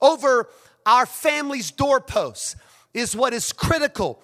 over 0.02 0.49
our 0.86 1.06
family's 1.06 1.71
doorposts 1.71 2.56
is 2.93 3.15
what 3.15 3.34
is 3.34 3.54
critical 3.54 4.21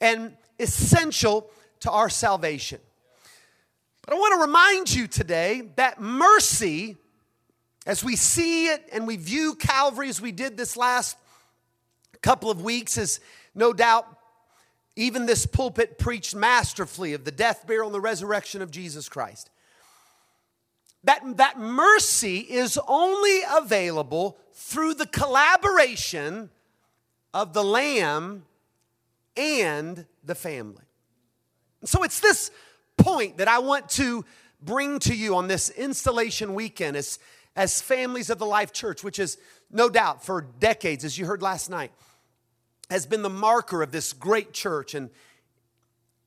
and 0.00 0.36
essential 0.58 1.50
to 1.80 1.90
our 1.90 2.08
salvation. 2.08 2.80
But 4.04 4.14
I 4.14 4.18
want 4.18 4.34
to 4.34 4.40
remind 4.40 4.94
you 4.94 5.06
today 5.06 5.70
that 5.76 6.00
mercy, 6.00 6.96
as 7.86 8.02
we 8.02 8.16
see 8.16 8.66
it 8.66 8.88
and 8.92 9.06
we 9.06 9.16
view 9.16 9.54
Calvary 9.54 10.08
as 10.08 10.20
we 10.20 10.32
did 10.32 10.56
this 10.56 10.76
last 10.76 11.16
couple 12.22 12.50
of 12.50 12.62
weeks, 12.62 12.98
is 12.98 13.20
no 13.54 13.72
doubt 13.72 14.17
even 14.98 15.26
this 15.26 15.46
pulpit 15.46 15.96
preached 15.96 16.34
masterfully 16.34 17.12
of 17.12 17.24
the 17.24 17.30
death, 17.30 17.66
burial, 17.66 17.86
and 17.86 17.94
the 17.94 18.00
resurrection 18.00 18.60
of 18.60 18.72
Jesus 18.72 19.08
Christ. 19.08 19.48
That, 21.04 21.36
that 21.36 21.56
mercy 21.56 22.38
is 22.38 22.78
only 22.88 23.38
available 23.48 24.36
through 24.52 24.94
the 24.94 25.06
collaboration 25.06 26.50
of 27.32 27.52
the 27.52 27.62
Lamb 27.62 28.44
and 29.36 30.04
the 30.24 30.34
family. 30.34 30.82
So 31.84 32.02
it's 32.02 32.18
this 32.18 32.50
point 32.96 33.38
that 33.38 33.46
I 33.46 33.60
want 33.60 33.88
to 33.90 34.24
bring 34.60 34.98
to 34.98 35.14
you 35.14 35.36
on 35.36 35.46
this 35.46 35.70
installation 35.70 36.54
weekend 36.54 36.96
as, 36.96 37.20
as 37.54 37.80
families 37.80 38.30
of 38.30 38.40
the 38.40 38.46
Life 38.46 38.72
Church, 38.72 39.04
which 39.04 39.20
is 39.20 39.38
no 39.70 39.88
doubt 39.88 40.24
for 40.24 40.40
decades, 40.58 41.04
as 41.04 41.16
you 41.16 41.26
heard 41.26 41.40
last 41.40 41.70
night 41.70 41.92
has 42.90 43.06
been 43.06 43.22
the 43.22 43.28
marker 43.28 43.82
of 43.82 43.92
this 43.92 44.12
great 44.12 44.52
church 44.52 44.94
and 44.94 45.10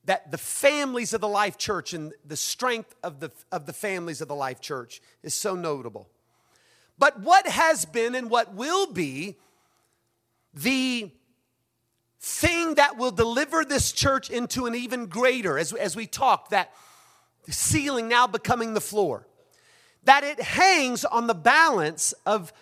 that 0.04 0.30
the 0.30 0.38
families 0.38 1.12
of 1.12 1.20
the 1.20 1.28
life 1.28 1.58
church 1.58 1.94
and 1.94 2.12
the 2.24 2.36
strength 2.36 2.94
of 3.02 3.20
the, 3.20 3.30
of 3.50 3.66
the 3.66 3.72
families 3.72 4.20
of 4.20 4.28
the 4.28 4.34
life 4.34 4.60
church 4.60 5.00
is 5.22 5.34
so 5.34 5.54
notable. 5.54 6.08
But 6.98 7.20
what 7.20 7.46
has 7.46 7.84
been 7.84 8.14
and 8.14 8.28
what 8.28 8.54
will 8.54 8.92
be 8.92 9.36
the 10.54 11.10
thing 12.20 12.74
that 12.74 12.96
will 12.96 13.10
deliver 13.10 13.64
this 13.64 13.92
church 13.92 14.30
into 14.30 14.66
an 14.66 14.74
even 14.74 15.06
greater 15.06 15.58
as, 15.58 15.72
as 15.72 15.96
we 15.96 16.06
talk 16.06 16.50
that 16.50 16.72
ceiling 17.48 18.08
now 18.08 18.28
becoming 18.28 18.74
the 18.74 18.80
floor 18.80 19.26
that 20.04 20.24
it 20.24 20.40
hangs 20.40 21.04
on 21.04 21.26
the 21.26 21.34
balance 21.34 22.12
of 22.26 22.52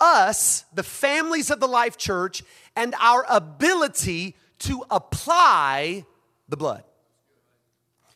us, 0.00 0.64
the 0.74 0.82
families 0.82 1.50
of 1.50 1.60
the 1.60 1.68
Life 1.68 1.96
Church, 1.96 2.42
and 2.74 2.94
our 3.00 3.24
ability 3.28 4.36
to 4.60 4.84
apply 4.90 6.04
the 6.48 6.56
blood. 6.56 6.84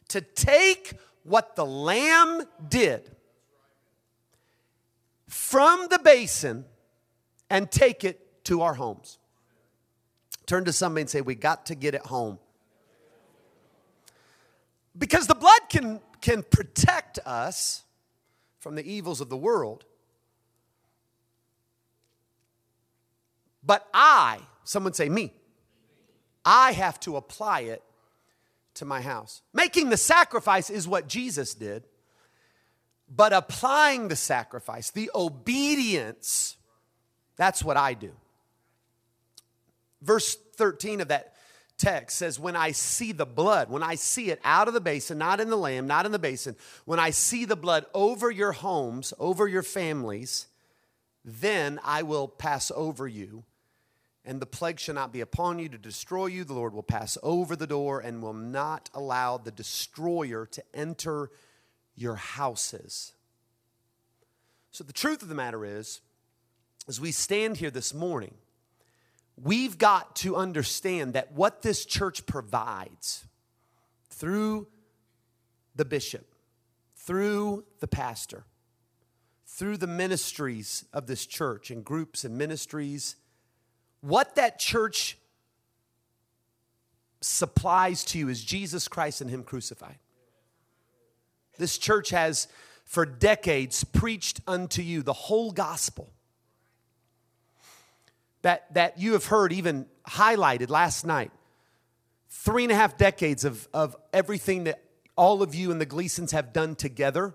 To 0.09 0.21
take 0.21 0.95
what 1.23 1.57
the 1.57 1.67
Lamb 1.67 2.43
did 2.69 3.11
from 5.29 5.89
the 5.91 5.99
basin 5.99 6.65
and 7.51 7.71
take 7.71 8.05
it 8.05 8.45
to 8.45 8.63
our 8.63 8.75
homes. 8.75 9.19
Turn 10.47 10.65
to 10.67 10.73
somebody 10.73 11.03
and 11.03 11.11
say, 11.11 11.21
We 11.21 11.35
got 11.35 11.67
to 11.67 11.75
get 11.75 11.95
it 11.95 12.03
home. 12.03 12.39
Because 14.97 15.27
the 15.27 15.35
blood 15.35 15.61
can, 15.69 16.01
can 16.21 16.43
protect 16.43 17.19
us 17.25 17.83
from 18.61 18.77
the 18.77 18.89
evils 18.89 19.21
of 19.21 19.29
the 19.29 19.37
world 19.37 19.85
But 23.67 23.89
I, 23.95 24.41
someone 24.65 24.93
say 24.93 25.09
me, 25.09 25.33
I 26.45 26.73
have 26.73 27.01
to 27.01 27.17
apply 27.17 27.61
it 27.61 27.83
to 28.75 28.85
my 28.85 29.01
house. 29.01 29.43
Making 29.53 29.91
the 29.91 29.97
sacrifice 29.97 30.69
is 30.69 30.87
what 30.87 31.09
Jesus 31.09 31.55
did, 31.55 31.85
but 33.09 33.33
applying 33.33 34.09
the 34.09 34.17
sacrifice, 34.17 34.91
the 34.91 35.11
obedience, 35.15 36.57
that's 37.37 37.65
what 37.65 37.77
I 37.77 37.95
do. 37.95 38.13
Verse 40.03 40.37
13 40.57 41.01
of 41.01 41.09
that 41.09 41.35
text 41.79 42.19
says, 42.19 42.39
When 42.39 42.57
I 42.57 42.73
see 42.73 43.13
the 43.13 43.27
blood, 43.27 43.71
when 43.71 43.83
I 43.83 43.95
see 43.95 44.31
it 44.31 44.41
out 44.45 44.69
of 44.69 44.75
the 44.75 44.81
basin, 44.81 45.17
not 45.17 45.41
in 45.41 45.49
the 45.49 45.57
lamb, 45.57 45.87
not 45.87 46.05
in 46.05 46.13
the 46.13 46.19
basin, 46.19 46.57
when 46.85 46.99
I 46.99 47.11
see 47.11 47.45
the 47.45 47.57
blood 47.57 47.87
over 47.95 48.31
your 48.31 48.53
homes, 48.53 49.15
over 49.19 49.49
your 49.49 49.63
families, 49.63 50.49
then 51.25 51.81
I 51.83 52.03
will 52.03 52.29
pass 52.29 52.71
over 52.75 53.09
you 53.09 53.45
and 54.25 54.41
the 54.41 54.47
plague 54.47 54.81
shall 54.81 54.95
not 54.95 55.13
be 55.13 55.21
upon 55.21 55.59
you 55.59 55.69
to 55.69 55.79
destroy 55.79 56.27
you. 56.27 56.45
The 56.45 56.55
Lord 56.55 56.73
will 56.73 56.83
pass 56.83 57.19
over 57.23 57.55
the 57.57 57.67
door 57.67 58.01
and 58.01 58.23
will 58.23 58.33
not 58.33 58.89
allow 58.95 59.37
the 59.37 59.51
destroyer 59.51 60.47
to 60.47 60.63
enter 60.73 61.31
your 61.95 62.17
houses. 62.17 63.13
So, 64.71 64.83
the 64.83 64.93
truth 64.93 65.23
of 65.23 65.29
the 65.29 65.35
matter 65.35 65.65
is, 65.65 66.01
as 66.89 67.01
we 67.01 67.13
stand 67.13 67.59
here 67.59 67.71
this 67.71 67.93
morning, 67.93 68.35
we've 69.37 69.79
got 69.79 70.17
to 70.17 70.37
understand 70.37 71.13
that 71.13 71.33
what 71.33 71.63
this 71.63 71.85
church 71.85 72.27
provides 72.27 73.25
through 74.11 74.69
the 75.77 75.85
bishop, 75.85 76.27
through 76.97 77.65
the 77.81 77.89
pastor, 77.89 78.45
through 79.47 79.77
the 79.77 79.87
ministries 79.87 80.85
of 80.93 81.07
this 81.07 81.27
church 81.27 81.71
and 81.71 81.85
groups 81.85 82.25
and 82.25 82.37
ministries 82.37 83.17
what 84.05 84.35
that 84.35 84.59
church 84.59 85.17
supplies 87.23 88.05
to 88.05 88.19
you 88.19 88.29
is 88.29 88.45
Jesus 88.45 88.87
Christ 88.87 89.23
and 89.23 89.31
Him 89.31 89.43
crucified. 89.43 89.97
This 91.57 91.79
church 91.79 92.11
has 92.11 92.47
for 92.85 93.07
decades 93.07 93.83
preached 93.83 94.43
unto 94.47 94.83
you 94.83 95.03
the 95.03 95.15
whole 95.15 95.53
gospel 95.53 96.13
that, 98.43 98.75
that 98.75 98.99
you 98.99 99.15
have 99.15 99.25
heard 99.25 99.55
even 99.55 99.87
highlighted 100.07 100.69
last 100.69 101.07
night. 101.07 101.31
Three 102.29 102.65
and 102.65 102.73
a 102.73 102.75
half 102.75 102.99
decades 102.99 103.47
of, 103.47 103.67
of 103.73 103.97
everything 104.13 104.65
that 104.65 104.83
all 105.17 105.43
of 105.43 105.55
you 105.55 105.71
and 105.71 105.81
the 105.81 105.87
Gleasons 105.87 106.33
have 106.33 106.53
done 106.53 106.75
together. 106.75 107.35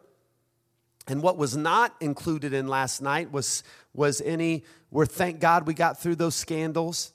And 1.10 1.24
what 1.24 1.38
was 1.38 1.58
not 1.58 1.96
included 2.00 2.54
in 2.54 2.68
last 2.68 3.02
night 3.02 3.32
was, 3.32 3.64
was 3.94 4.22
any 4.22 4.64
we're 4.92 5.06
thank 5.06 5.40
God 5.40 5.68
we 5.68 5.74
got 5.74 6.00
through 6.00 6.16
those 6.16 6.36
scandals. 6.36 7.14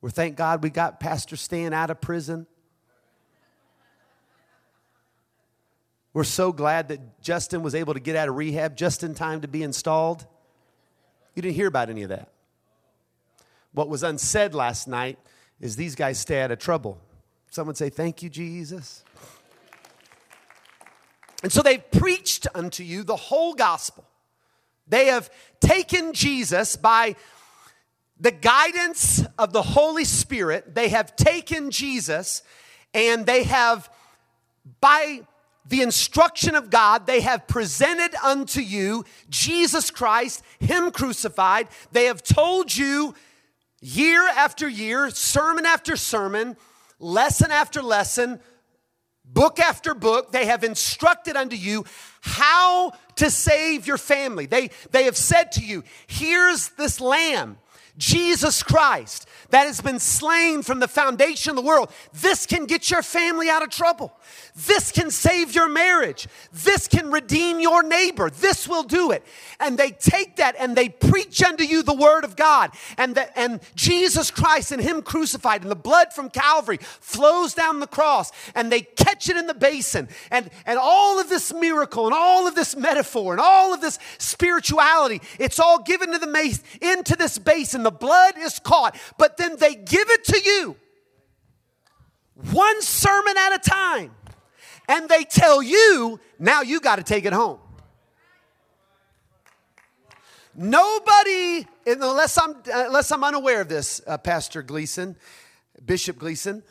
We're 0.00 0.10
thank 0.10 0.36
God 0.36 0.62
we 0.62 0.70
got 0.70 1.00
Pastor 1.00 1.36
Stan 1.36 1.72
out 1.72 1.90
of 1.90 2.00
prison. 2.00 2.46
We're 6.12 6.24
so 6.24 6.52
glad 6.52 6.88
that 6.88 7.22
Justin 7.22 7.62
was 7.62 7.74
able 7.74 7.94
to 7.94 8.00
get 8.00 8.16
out 8.16 8.28
of 8.28 8.36
rehab 8.36 8.76
just 8.76 9.02
in 9.02 9.14
time 9.14 9.42
to 9.42 9.48
be 9.48 9.62
installed. 9.62 10.26
You 11.34 11.42
didn't 11.42 11.54
hear 11.54 11.68
about 11.68 11.90
any 11.90 12.02
of 12.02 12.08
that. 12.08 12.30
What 13.72 13.88
was 13.88 14.02
unsaid 14.02 14.54
last 14.54 14.88
night 14.88 15.18
is 15.60 15.76
these 15.76 15.94
guys 15.94 16.18
stay 16.18 16.42
out 16.42 16.50
of 16.50 16.58
trouble. 16.58 16.98
Someone 17.50 17.74
say, 17.74 17.90
Thank 17.90 18.22
you, 18.22 18.28
Jesus. 18.28 19.04
And 21.42 21.52
so 21.52 21.62
they've 21.62 21.90
preached 21.90 22.46
unto 22.54 22.82
you 22.82 23.02
the 23.04 23.16
whole 23.16 23.54
gospel. 23.54 24.04
They 24.88 25.06
have 25.06 25.30
taken 25.60 26.12
Jesus 26.12 26.76
by 26.76 27.16
the 28.20 28.32
guidance 28.32 29.24
of 29.38 29.52
the 29.52 29.62
Holy 29.62 30.04
Spirit, 30.04 30.74
they 30.74 30.88
have 30.88 31.14
taken 31.14 31.70
Jesus 31.70 32.42
and 32.92 33.26
they 33.26 33.44
have, 33.44 33.88
by 34.80 35.22
the 35.68 35.82
instruction 35.82 36.54
of 36.54 36.70
God, 36.70 37.06
they 37.06 37.20
have 37.20 37.46
presented 37.46 38.14
unto 38.24 38.60
you 38.60 39.04
Jesus 39.28 39.90
Christ, 39.90 40.42
Him 40.58 40.90
crucified. 40.90 41.68
They 41.92 42.06
have 42.06 42.22
told 42.22 42.74
you 42.74 43.14
year 43.80 44.26
after 44.26 44.68
year, 44.68 45.10
sermon 45.10 45.66
after 45.66 45.96
sermon, 45.96 46.56
lesson 46.98 47.50
after 47.52 47.82
lesson, 47.82 48.40
book 49.32 49.58
after 49.58 49.94
book, 49.94 50.32
they 50.32 50.46
have 50.46 50.64
instructed 50.64 51.36
unto 51.36 51.56
you 51.56 51.84
how 52.20 52.92
to 53.16 53.30
save 53.30 53.86
your 53.86 53.98
family. 53.98 54.46
They, 54.46 54.70
they 54.90 55.04
have 55.04 55.16
said 55.16 55.52
to 55.52 55.64
you, 55.64 55.84
here's 56.06 56.70
this 56.70 57.00
lamb, 57.00 57.58
Jesus 57.98 58.62
Christ, 58.62 59.28
that 59.50 59.66
has 59.66 59.80
been 59.80 59.98
slain 59.98 60.62
from 60.62 60.78
the 60.78 60.88
foundation 60.88 61.50
of 61.50 61.56
the 61.56 61.62
world. 61.62 61.90
This 62.12 62.46
can 62.46 62.64
get 62.66 62.90
your 62.90 63.02
family 63.02 63.50
out 63.50 63.62
of 63.62 63.70
trouble. 63.70 64.12
This 64.54 64.92
can 64.92 65.10
save 65.10 65.54
your 65.54 65.68
marriage. 65.68 66.28
This 66.52 66.86
can 66.86 67.10
redeem 67.10 67.58
your 67.58 67.82
neighbor. 67.82 68.30
This 68.30 68.68
will 68.68 68.84
do 68.84 69.10
it. 69.10 69.24
And 69.58 69.76
they 69.76 69.90
take 69.90 70.36
that 70.36 70.54
and 70.58 70.76
they 70.76 70.88
preach 70.88 71.42
unto 71.42 71.64
you 71.64 71.82
the 71.82 71.94
word 71.94 72.24
of 72.24 72.36
God. 72.36 72.70
And, 72.96 73.18
and 73.34 73.60
Jesus 73.74 74.30
Christ 74.30 74.70
and 74.70 74.82
Him 74.82 75.02
crucified 75.02 75.62
and 75.62 75.70
the 75.70 75.76
blood 75.76 76.12
from 76.12 76.30
Calvary 76.30 76.78
flows 77.00 77.54
down 77.54 77.80
the 77.80 77.86
cross 77.86 78.30
and 78.54 78.70
they 78.70 78.82
catch 78.82 79.28
it 79.28 79.36
in 79.36 79.46
the 79.46 79.54
basin. 79.54 80.08
And, 80.30 80.50
and 80.66 80.78
all 80.78 81.18
of 81.18 81.28
this 81.28 81.52
miracle 81.52 82.06
and 82.06 82.14
all 82.14 82.46
of 82.46 82.54
this 82.54 82.76
metaphor 82.76 83.32
and 83.32 83.40
all 83.40 83.74
of 83.74 83.80
this 83.80 83.98
spirituality, 84.18 85.20
it's 85.38 85.58
all 85.58 85.82
given 85.82 86.12
to 86.12 86.18
the 86.18 86.28
into 86.80 87.16
this 87.16 87.38
basin. 87.38 87.87
The 87.88 87.92
blood 87.92 88.34
is 88.36 88.58
caught, 88.58 88.98
but 89.16 89.38
then 89.38 89.56
they 89.56 89.74
give 89.74 90.10
it 90.10 90.24
to 90.24 90.38
you 90.38 90.76
one 92.52 92.82
sermon 92.82 93.34
at 93.38 93.54
a 93.54 93.58
time 93.58 94.14
and 94.90 95.08
they 95.08 95.24
tell 95.24 95.62
you, 95.62 96.20
now 96.38 96.60
you 96.60 96.80
got 96.80 96.96
to 96.96 97.02
take 97.02 97.24
it 97.24 97.32
home. 97.32 97.58
Nobody, 100.54 101.66
unless 101.86 102.36
I'm, 102.36 102.56
unless 102.70 103.10
I'm 103.10 103.24
unaware 103.24 103.62
of 103.62 103.70
this, 103.70 104.02
uh, 104.06 104.18
Pastor 104.18 104.62
Gleason, 104.62 105.16
Bishop 105.82 106.18
Gleason, 106.18 106.62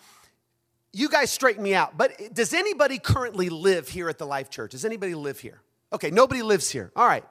you 0.94 1.10
guys 1.10 1.32
straighten 1.32 1.64
me 1.64 1.74
out. 1.74 1.98
But 1.98 2.36
does 2.36 2.54
anybody 2.54 3.00
currently 3.00 3.50
live 3.50 3.90
here 3.90 4.08
at 4.08 4.20
the 4.20 4.28
Life 4.28 4.52
Church? 4.52 4.74
Does 4.74 4.86
anybody 4.86 5.16
live 5.16 5.40
here? 5.40 5.62
Okay, 5.92 6.12
nobody 6.12 6.44
lives 6.44 6.70
here. 6.70 6.92
All 6.96 7.08
right. 7.08 7.26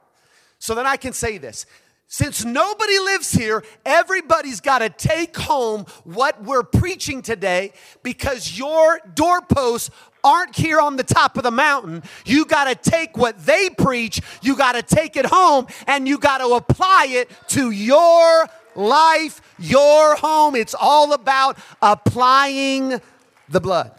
So 0.58 0.74
then 0.74 0.86
I 0.86 0.96
can 0.96 1.12
say 1.12 1.38
this. 1.38 1.66
Since 2.08 2.44
nobody 2.44 2.98
lives 3.00 3.32
here, 3.32 3.64
everybody's 3.84 4.60
got 4.60 4.78
to 4.78 4.90
take 4.90 5.36
home 5.36 5.86
what 6.04 6.42
we're 6.42 6.62
preaching 6.62 7.20
today 7.20 7.72
because 8.04 8.56
your 8.56 9.00
doorposts 9.14 9.90
aren't 10.22 10.54
here 10.54 10.80
on 10.80 10.96
the 10.96 11.02
top 11.02 11.36
of 11.36 11.42
the 11.42 11.50
mountain. 11.50 12.04
You 12.24 12.44
got 12.44 12.64
to 12.64 12.90
take 12.90 13.16
what 13.16 13.44
they 13.44 13.70
preach, 13.70 14.20
you 14.40 14.56
got 14.56 14.72
to 14.72 14.82
take 14.82 15.16
it 15.16 15.26
home, 15.26 15.66
and 15.88 16.06
you 16.06 16.18
got 16.18 16.38
to 16.38 16.48
apply 16.54 17.06
it 17.10 17.30
to 17.48 17.72
your 17.72 18.46
life, 18.76 19.40
your 19.58 20.14
home. 20.16 20.54
It's 20.54 20.74
all 20.78 21.12
about 21.12 21.58
applying 21.82 23.00
the 23.48 23.60
blood. 23.60 23.92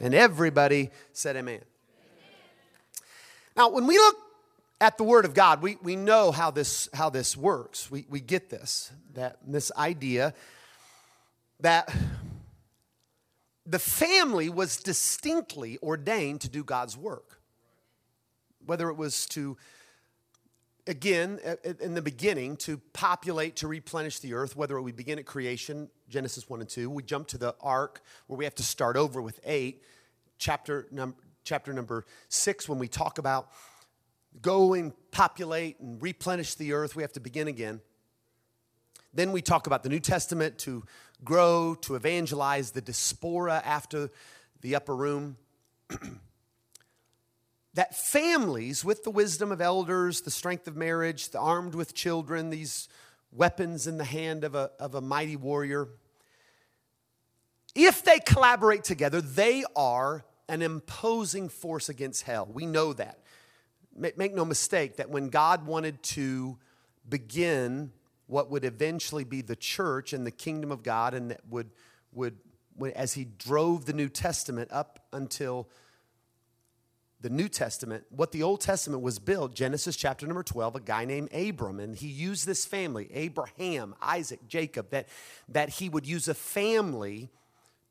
And 0.00 0.14
everybody 0.14 0.90
said, 1.12 1.36
Amen. 1.36 1.60
Now, 3.56 3.70
when 3.70 3.86
we 3.86 3.96
look 3.98 4.25
at 4.80 4.98
the 4.98 5.04
Word 5.04 5.24
of 5.24 5.34
God, 5.34 5.62
we, 5.62 5.76
we 5.82 5.96
know 5.96 6.30
how 6.30 6.50
this, 6.50 6.88
how 6.92 7.08
this 7.08 7.36
works. 7.36 7.90
We, 7.90 8.06
we 8.08 8.20
get 8.20 8.50
this, 8.50 8.92
that 9.14 9.38
this 9.46 9.72
idea 9.76 10.34
that 11.60 11.92
the 13.64 13.78
family 13.78 14.48
was 14.48 14.76
distinctly 14.76 15.78
ordained 15.82 16.42
to 16.42 16.48
do 16.48 16.62
God's 16.62 16.96
work. 16.96 17.40
Whether 18.66 18.90
it 18.90 18.96
was 18.96 19.26
to, 19.28 19.56
again, 20.86 21.40
in 21.80 21.94
the 21.94 22.02
beginning, 22.02 22.56
to 22.58 22.78
populate, 22.92 23.56
to 23.56 23.68
replenish 23.68 24.18
the 24.18 24.34
earth, 24.34 24.56
whether 24.56 24.80
we 24.80 24.92
begin 24.92 25.18
at 25.18 25.24
creation, 25.24 25.88
Genesis 26.08 26.50
1 26.50 26.60
and 26.60 26.68
2, 26.68 26.90
we 26.90 27.02
jump 27.02 27.28
to 27.28 27.38
the 27.38 27.54
ark 27.60 28.02
where 28.26 28.36
we 28.36 28.44
have 28.44 28.54
to 28.56 28.62
start 28.62 28.96
over 28.96 29.22
with 29.22 29.40
8, 29.44 29.82
chapter, 30.38 30.86
num- 30.90 31.16
chapter 31.44 31.72
number 31.72 32.04
6, 32.28 32.68
when 32.68 32.78
we 32.78 32.88
talk 32.88 33.18
about 33.18 33.48
go 34.42 34.74
and 34.74 34.92
populate 35.10 35.80
and 35.80 36.00
replenish 36.00 36.54
the 36.54 36.72
earth, 36.72 36.96
we 36.96 37.02
have 37.02 37.12
to 37.12 37.20
begin 37.20 37.48
again. 37.48 37.80
Then 39.12 39.32
we 39.32 39.40
talk 39.40 39.66
about 39.66 39.82
the 39.82 39.88
New 39.88 40.00
Testament 40.00 40.58
to 40.58 40.84
grow, 41.24 41.74
to 41.82 41.94
evangelize, 41.94 42.72
the 42.72 42.82
diaspora 42.82 43.62
after 43.64 44.10
the 44.60 44.76
upper 44.76 44.94
room. 44.94 45.36
that 47.74 47.96
families, 47.96 48.84
with 48.84 49.04
the 49.04 49.10
wisdom 49.10 49.52
of 49.52 49.60
elders, 49.60 50.22
the 50.22 50.30
strength 50.30 50.68
of 50.68 50.76
marriage, 50.76 51.30
the 51.30 51.38
armed 51.38 51.74
with 51.74 51.94
children, 51.94 52.50
these 52.50 52.88
weapons 53.32 53.86
in 53.86 53.96
the 53.96 54.04
hand 54.04 54.44
of 54.44 54.54
a, 54.54 54.70
of 54.78 54.94
a 54.94 55.00
mighty 55.00 55.36
warrior, 55.36 55.88
if 57.74 58.02
they 58.02 58.18
collaborate 58.18 58.84
together, 58.84 59.20
they 59.20 59.64
are 59.76 60.24
an 60.48 60.62
imposing 60.62 61.48
force 61.48 61.88
against 61.88 62.22
hell. 62.22 62.48
We 62.50 62.64
know 62.64 62.92
that. 62.94 63.18
Make 63.98 64.34
no 64.34 64.44
mistake 64.44 64.96
that 64.96 65.10
when 65.10 65.28
God 65.28 65.66
wanted 65.66 66.02
to 66.04 66.58
begin 67.08 67.92
what 68.26 68.50
would 68.50 68.64
eventually 68.64 69.24
be 69.24 69.40
the 69.40 69.56
church 69.56 70.12
and 70.12 70.26
the 70.26 70.30
kingdom 70.30 70.72
of 70.72 70.82
God, 70.82 71.14
and 71.14 71.30
that 71.30 71.40
would, 71.48 71.70
would, 72.12 72.36
as 72.94 73.14
he 73.14 73.24
drove 73.24 73.86
the 73.86 73.92
New 73.92 74.08
Testament 74.08 74.70
up 74.72 75.06
until 75.12 75.68
the 77.20 77.30
New 77.30 77.48
Testament, 77.48 78.04
what 78.10 78.32
the 78.32 78.42
Old 78.42 78.60
Testament 78.60 79.02
was 79.02 79.18
built, 79.18 79.54
Genesis 79.54 79.96
chapter 79.96 80.26
number 80.26 80.42
12, 80.42 80.76
a 80.76 80.80
guy 80.80 81.04
named 81.04 81.32
Abram, 81.32 81.80
and 81.80 81.96
he 81.96 82.08
used 82.08 82.46
this 82.46 82.64
family, 82.64 83.08
Abraham, 83.12 83.94
Isaac, 84.02 84.40
Jacob, 84.48 84.90
that, 84.90 85.08
that 85.48 85.70
he 85.70 85.88
would 85.88 86.06
use 86.06 86.28
a 86.28 86.34
family 86.34 87.30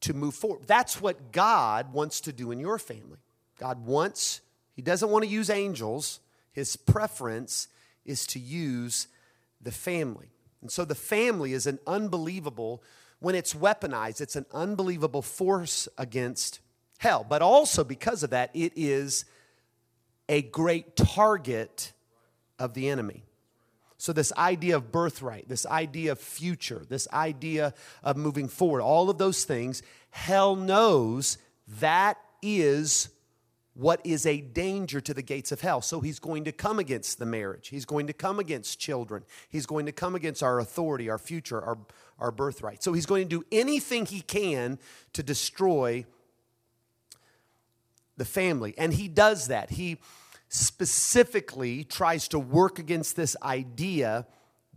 to 0.01 0.13
move 0.13 0.35
forward. 0.35 0.67
That's 0.67 1.01
what 1.01 1.31
God 1.31 1.91
wants 1.91 2.21
to 2.21 2.33
do 2.33 2.51
in 2.51 2.59
your 2.59 2.77
family. 2.77 3.17
God 3.59 3.85
wants, 3.85 4.41
he 4.75 4.81
doesn't 4.81 5.09
want 5.09 5.23
to 5.23 5.29
use 5.29 5.49
angels. 5.49 6.19
His 6.51 6.75
preference 6.75 7.67
is 8.05 8.27
to 8.27 8.39
use 8.39 9.07
the 9.61 9.71
family. 9.71 10.29
And 10.61 10.71
so 10.71 10.85
the 10.85 10.95
family 10.95 11.53
is 11.53 11.65
an 11.65 11.79
unbelievable, 11.87 12.83
when 13.19 13.35
it's 13.35 13.53
weaponized, 13.53 14.21
it's 14.21 14.35
an 14.35 14.45
unbelievable 14.53 15.21
force 15.21 15.87
against 15.97 16.59
hell. 16.97 17.25
But 17.27 17.41
also 17.41 17.83
because 17.83 18.23
of 18.23 18.31
that, 18.31 18.51
it 18.53 18.73
is 18.75 19.25
a 20.27 20.41
great 20.41 20.95
target 20.95 21.93
of 22.59 22.73
the 22.73 22.89
enemy. 22.89 23.23
So, 23.97 24.11
this 24.11 24.33
idea 24.33 24.75
of 24.75 24.91
birthright, 24.91 25.47
this 25.47 25.65
idea 25.65 26.11
of 26.11 26.19
future, 26.19 26.85
this 26.87 27.07
idea 27.13 27.73
of 28.03 28.17
moving 28.17 28.49
forward, 28.49 28.81
all 28.81 29.09
of 29.09 29.17
those 29.17 29.45
things, 29.45 29.81
hell 30.09 30.55
knows 30.55 31.37
that 31.79 32.17
is 32.41 33.09
what 33.75 33.99
is 34.05 34.25
a 34.25 34.39
danger 34.39 35.01
to 35.01 35.13
the 35.13 35.21
gates 35.21 35.51
of 35.51 35.59
hell. 35.59 35.81
So 35.81 35.99
he's 35.99 36.17
going 36.17 36.45
to 36.45 36.53
come 36.53 36.79
against 36.79 37.19
the 37.19 37.25
marriage. 37.25 37.67
He's 37.67 37.85
going 37.85 38.07
to 38.07 38.13
come 38.13 38.39
against 38.39 38.79
children. 38.79 39.23
He's 39.49 39.65
going 39.65 39.85
to 39.85 39.91
come 39.91 40.15
against 40.15 40.41
our 40.41 40.59
authority, 40.59 41.09
our 41.09 41.17
future, 41.17 41.61
our, 41.61 41.77
our 42.17 42.31
birthright. 42.31 42.81
So 42.81 42.93
he's 42.93 43.05
going 43.05 43.27
to 43.27 43.39
do 43.41 43.45
anything 43.51 44.05
he 44.05 44.21
can 44.21 44.79
to 45.11 45.21
destroy 45.21 46.05
the 48.15 48.23
family. 48.23 48.73
And 48.77 48.93
he 48.93 49.09
does 49.09 49.47
that. 49.47 49.71
He 49.71 49.99
specifically 50.47 51.83
tries 51.83 52.29
to 52.29 52.39
work 52.39 52.79
against 52.79 53.17
this 53.17 53.35
idea 53.43 54.25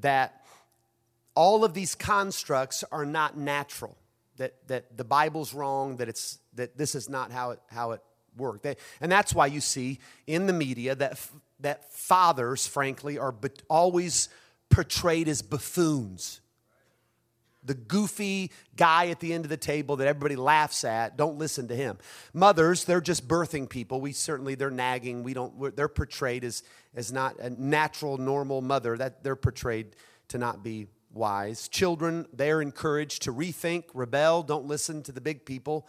that 0.01 0.45
all 1.37 1.65
of 1.65 1.73
these 1.73 1.95
constructs 1.95 2.83
are 2.91 3.07
not 3.07 3.37
natural, 3.37 3.97
that, 4.39 4.55
that 4.67 4.97
the 4.97 5.05
Bible's 5.05 5.55
wrong, 5.55 5.99
that, 5.99 6.09
it's, 6.09 6.41
that 6.55 6.77
this 6.77 6.97
is 6.97 7.09
not 7.09 7.31
how 7.31 7.53
it, 7.53 7.61
how 7.69 7.93
it 7.93 8.01
work. 8.37 8.63
They, 8.63 8.77
and 9.01 9.11
that's 9.11 9.35
why 9.35 9.47
you 9.47 9.61
see 9.61 9.99
in 10.27 10.47
the 10.47 10.53
media 10.53 10.95
that, 10.95 11.21
that 11.61 11.93
fathers, 11.93 12.67
frankly, 12.67 13.19
are 13.19 13.33
be, 13.33 13.51
always 13.69 14.29
portrayed 14.71 15.29
as 15.29 15.43
buffoons. 15.43 16.41
The 17.65 17.75
goofy 17.75 18.53
guy 18.77 19.09
at 19.09 19.21
the 19.21 19.33
end 19.33 19.45
of 19.45 19.49
the 19.51 19.57
table 19.57 19.97
that 19.97 20.07
everybody 20.07 20.37
laughs 20.37 20.85
at, 20.85 21.17
don't 21.17 21.39
listen 21.39 21.69
to 21.69 21.77
him. 21.77 21.99
Mothers, 22.33 22.85
they're 22.85 23.01
just 23.01 23.27
birthing 23.27 23.69
people. 23.69 24.01
We 24.01 24.13
certainly, 24.13 24.55
they're 24.55 24.71
nagging. 24.71 25.23
We 25.23 25.35
don't, 25.35 25.77
they're 25.77 25.89
portrayed 25.89 26.45
as, 26.45 26.63
as 26.95 27.13
not 27.13 27.39
a 27.41 27.51
natural, 27.51 28.17
normal 28.17 28.63
mother. 28.63 28.97
That 28.97 29.23
they're 29.23 29.37
portrayed 29.37 29.97
to 30.29 30.39
not 30.39 30.63
be 30.63 30.87
wise. 31.13 31.69
Children, 31.69 32.27
they're 32.33 32.63
encouraged 32.63 33.23
to 33.23 33.33
rethink, 33.33 33.85
rebel, 33.93 34.43
don't 34.43 34.67
listen 34.67 35.03
to 35.03 35.13
the 35.13 35.21
big 35.21 35.45
people. 35.45 35.87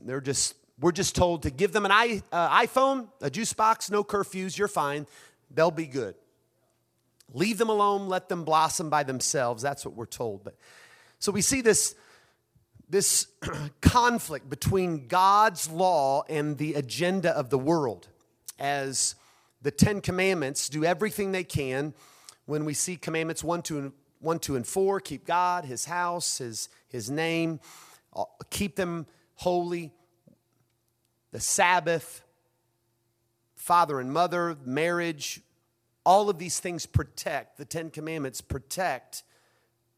They're 0.00 0.20
just 0.20 0.54
we're 0.82 0.92
just 0.92 1.14
told 1.14 1.44
to 1.44 1.50
give 1.50 1.72
them 1.72 1.86
an 1.86 1.92
uh, 1.92 2.60
iPhone, 2.60 3.06
a 3.20 3.30
juice 3.30 3.52
box, 3.52 3.90
no 3.90 4.02
curfews, 4.02 4.58
you're 4.58 4.68
fine. 4.68 5.06
They'll 5.50 5.70
be 5.70 5.86
good. 5.86 6.16
Leave 7.32 7.56
them 7.56 7.70
alone, 7.70 8.08
let 8.08 8.28
them 8.28 8.44
blossom 8.44 8.90
by 8.90 9.04
themselves. 9.04 9.62
That's 9.62 9.84
what 9.84 9.94
we're 9.94 10.06
told. 10.06 10.44
But 10.44 10.56
so 11.18 11.32
we 11.32 11.40
see 11.40 11.60
this 11.60 11.94
this 12.90 13.26
conflict 13.80 14.50
between 14.50 15.06
God's 15.06 15.70
law 15.70 16.24
and 16.28 16.58
the 16.58 16.74
agenda 16.74 17.30
of 17.30 17.48
the 17.48 17.58
world 17.58 18.08
as 18.58 19.14
the 19.62 19.70
Ten 19.70 20.00
Commandments 20.00 20.68
do 20.68 20.84
everything 20.84 21.32
they 21.32 21.44
can. 21.44 21.94
When 22.44 22.64
we 22.64 22.74
see 22.74 22.96
commandments 22.96 23.42
1, 23.44 23.62
2, 23.62 23.78
and, 23.78 23.92
1, 24.20 24.38
2, 24.40 24.56
and 24.56 24.66
4, 24.66 25.00
keep 25.00 25.24
God, 25.24 25.64
His 25.64 25.86
house, 25.86 26.38
His, 26.38 26.68
his 26.88 27.08
name, 27.08 27.60
uh, 28.14 28.24
keep 28.50 28.76
them 28.76 29.06
holy, 29.36 29.92
the 31.32 31.40
Sabbath, 31.40 32.22
father 33.54 33.98
and 33.98 34.12
mother, 34.12 34.56
marriage, 34.64 35.40
all 36.04 36.28
of 36.28 36.38
these 36.38 36.60
things 36.60 36.86
protect, 36.86 37.58
the 37.58 37.64
Ten 37.64 37.90
Commandments 37.90 38.40
protect 38.40 39.22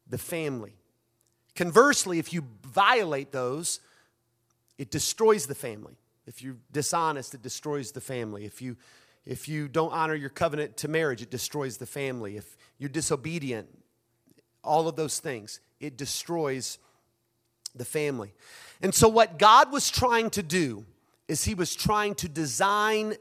the 0.07 0.17
family. 0.17 0.75
Conversely, 1.55 2.19
if 2.19 2.33
you 2.33 2.45
violate 2.63 3.31
those, 3.31 3.79
it 4.77 4.91
destroys 4.91 5.47
the 5.47 5.55
family. 5.55 5.97
If 6.27 6.41
you're 6.41 6.57
dishonest, 6.71 7.33
it 7.33 7.41
destroys 7.41 7.91
the 7.91 8.01
family. 8.01 8.45
If 8.45 8.61
you 8.61 8.77
if 9.25 9.47
you 9.47 9.67
don't 9.67 9.91
honor 9.91 10.13
your 10.13 10.29
covenant 10.29 10.77
to 10.77 10.87
marriage, 10.87 11.21
it 11.23 11.31
destroys 11.31 11.77
the 11.77 11.87
family. 11.87 12.37
If 12.37 12.55
you're 12.77 12.89
disobedient, 12.89 13.67
all 14.63 14.87
of 14.87 14.95
those 14.95 15.19
things, 15.19 15.59
it 15.79 15.97
destroys 15.97 16.77
the 17.73 17.85
family. 17.85 18.33
And 18.81 18.93
so, 18.93 19.07
what 19.07 19.39
God 19.39 19.71
was 19.71 19.89
trying 19.89 20.29
to 20.31 20.43
do 20.43 20.85
is 21.27 21.45
He 21.45 21.55
was 21.55 21.75
trying 21.75 22.15
to 22.15 22.29
design 22.29 23.15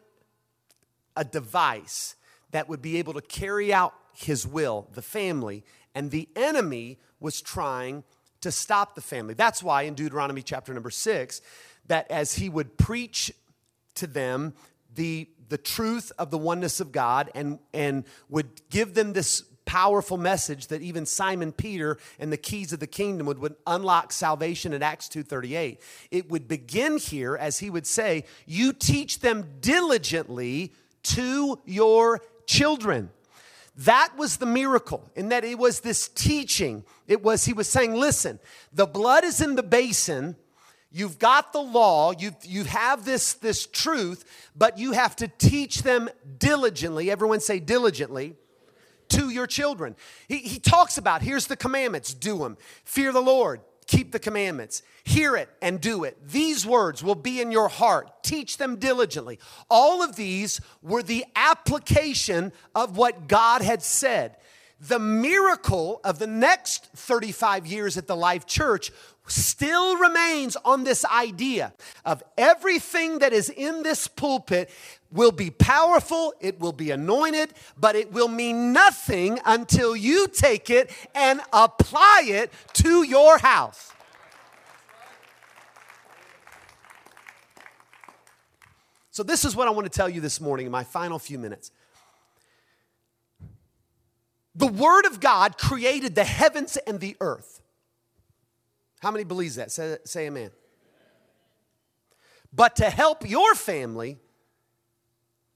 a 1.17 1.25
device 1.25 2.17
that 2.51 2.69
would 2.69 2.83
be 2.83 2.99
able 2.99 3.15
to 3.15 3.21
carry 3.21 3.73
out 3.73 3.95
His 4.15 4.47
will, 4.47 4.89
the 4.95 5.03
family, 5.03 5.65
and 5.95 6.11
the 6.11 6.29
enemy 6.37 6.99
was 7.21 7.41
trying 7.41 8.05
to 8.41 8.53
stop 8.53 8.95
the 8.95 9.01
family. 9.01 9.33
That's 9.33 9.63
why 9.63 9.83
in 9.83 9.95
Deuteronomy 9.95 10.43
chapter 10.43 10.75
number 10.75 10.91
six, 10.91 11.41
that 11.87 12.11
as 12.11 12.35
he 12.35 12.51
would 12.51 12.77
preach 12.77 13.33
to 13.95 14.07
them 14.07 14.53
the, 14.95 15.29
the 15.49 15.57
truth 15.57 16.13
of 16.19 16.31
the 16.31 16.39
oneness 16.39 16.79
of 16.79 16.93
God 16.93 17.31
and, 17.35 17.59
and 17.73 18.05
would 18.29 18.69
give 18.69 18.95
them 18.95 19.15
this 19.15 19.45
powerful 19.65 20.17
message 20.17 20.69
that 20.69 20.83
even 20.83 21.07
Simon 21.07 21.53
Peter 21.53 21.99
and 22.19 22.33
the 22.33 22.37
keys 22.37 22.73
of 22.73 22.81
the 22.81 22.87
kingdom 22.87 23.27
would, 23.27 23.39
would 23.39 23.57
unlock 23.67 24.13
salvation 24.13 24.73
in 24.73 24.83
Acts 24.83 25.09
2:38. 25.09 25.79
It 26.11 26.31
would 26.31 26.49
begin 26.49 26.99
here 26.99 27.37
as 27.37 27.59
he 27.59 27.71
would 27.71 27.87
say, 27.87 28.25
"You 28.47 28.73
teach 28.73 29.21
them 29.21 29.59
diligently 29.61 30.73
to 31.05 31.61
your 31.65 32.23
children." 32.47 33.11
That 33.77 34.17
was 34.17 34.37
the 34.37 34.47
miracle, 34.47 35.11
in 35.17 35.31
that 35.31 35.45
it 35.45 35.59
was 35.59 35.81
this 35.81 36.09
teaching. 36.09 36.85
It 37.09 37.25
was, 37.25 37.45
he 37.45 37.53
was 37.53 37.69
saying, 37.69 37.95
listen, 37.95 38.39
the 38.73 38.87
blood 38.87 39.25
is 39.25 39.41
in 39.41 39.57
the 39.57 39.65
basin. 39.65 40.37
You've 40.93 41.19
got 41.19 41.53
the 41.53 41.61
law, 41.61 42.13
you, 42.17 42.37
you 42.43 42.63
have 42.65 43.05
this, 43.05 43.33
this 43.33 43.67
truth, 43.67 44.25
but 44.55 44.79
you 44.79 44.93
have 44.93 45.17
to 45.17 45.27
teach 45.27 45.83
them 45.83 46.09
diligently. 46.39 47.11
Everyone 47.11 47.41
say 47.41 47.59
diligently 47.59 48.37
to 49.17 49.31
your 49.31 49.47
children. 49.47 49.97
He, 50.29 50.39
he 50.39 50.59
talks 50.59 50.99
about 50.99 51.23
here's 51.23 51.47
the 51.47 51.57
commandments, 51.57 52.15
do 52.15 52.39
them. 52.39 52.57
Fear 52.85 53.13
the 53.13 53.21
Lord, 53.21 53.61
keep 53.87 54.13
the 54.13 54.19
commandments. 54.19 54.83
Hear 55.05 55.37
it 55.37 55.49
and 55.61 55.81
do 55.81 56.05
it. 56.05 56.17
These 56.29 56.67
words 56.67 57.03
will 57.03 57.15
be 57.15 57.41
in 57.41 57.53
your 57.53 57.69
heart. 57.69 58.23
Teach 58.23 58.57
them 58.57 58.77
diligently. 58.77 59.39
All 59.69 60.03
of 60.03 60.17
these 60.17 60.61
were 60.83 61.03
the 61.03 61.25
application 61.37 62.53
of 62.75 62.97
what 62.97 63.29
God 63.29 63.63
had 63.63 63.83
said. 63.83 64.37
The 64.81 64.99
miracle 64.99 66.01
of 66.05 66.19
the 66.19 66.27
next 66.27 66.87
35 66.95 67.67
years 67.67 67.97
at 67.97 68.07
the 68.07 68.17
Life 68.17 68.47
Church 68.47 68.91
still 69.27 69.97
remains 69.97 70.57
on 70.65 70.85
this 70.85 71.05
idea 71.05 71.73
of 72.05 72.23
everything 72.37 73.21
that 73.21 73.33
is 73.33 73.49
in 73.49 73.83
this 73.83 74.09
pulpit 74.09 74.71
will 75.15 75.33
be 75.33 75.49
powerful, 75.49 76.35
it 76.41 76.61
will 76.61 76.73
be 76.73 76.91
anointed, 76.91 77.55
but 77.79 77.97
it 77.97 78.13
will 78.13 78.29
mean 78.29 78.73
nothing 78.73 79.39
until 79.47 79.97
you 79.97 80.27
take 80.29 80.69
it 80.69 80.91
and 81.15 81.41
apply 81.53 82.25
it 82.27 82.53
to 82.75 83.05
your 83.05 83.39
house. 83.39 83.93
So, 89.11 89.23
this 89.23 89.45
is 89.45 89.55
what 89.55 89.69
I 89.69 89.71
want 89.71 89.85
to 89.85 89.97
tell 89.97 90.09
you 90.09 90.21
this 90.21 90.41
morning 90.41 90.67
in 90.67 90.73
my 90.73 90.83
final 90.83 91.21
few 91.21 91.39
minutes. 91.39 91.71
The 94.57 94.67
Word 94.67 95.07
of 95.07 95.21
God 95.21 95.57
created 95.57 96.17
the 96.17 96.25
heavens 96.25 96.77
and 96.77 96.99
the 96.99 97.17
earth. 97.21 97.63
How 99.01 99.13
many 99.13 99.23
believes 99.23 99.55
that? 99.55 99.71
Say, 99.71 99.99
say 100.05 100.27
amen. 100.27 100.51
But 102.53 102.77
to 102.77 102.91
help 102.91 103.29
your 103.29 103.55
family, 103.55 104.19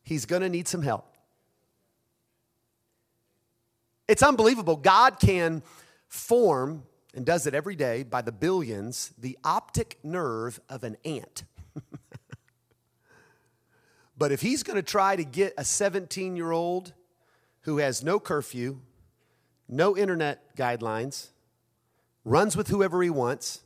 he's 0.09 0.25
going 0.25 0.41
to 0.41 0.49
need 0.49 0.67
some 0.67 0.81
help. 0.81 1.15
It's 4.09 4.23
unbelievable. 4.23 4.77
God 4.77 5.21
can 5.21 5.63
form, 6.09 6.85
and 7.15 7.27
does 7.27 7.47
it 7.47 7.55
every 7.55 7.77
day 7.77 8.05
by 8.05 8.23
the 8.23 8.33
billions, 8.33 9.13
the 9.19 9.37
optic 9.45 9.99
nerve 10.03 10.61
of 10.71 10.83
an 10.83 10.97
ant. 11.05 11.45
but 14.19 14.33
if 14.33 14.41
he's 14.41 14.63
going 14.63 14.77
to 14.77 14.83
try 14.83 15.15
to 15.15 15.25
get 15.25 15.53
a 15.59 15.65
17 15.65 16.37
year 16.37 16.53
old 16.53 16.95
who 17.63 17.77
has 17.77 18.03
no 18.03 18.19
curfew, 18.19 18.81
no 19.69 19.95
internet 19.95 20.57
guidelines, 20.57 21.29
runs 22.25 22.57
with 22.57 22.69
whoever 22.69 23.03
he 23.03 23.11
wants, 23.11 23.61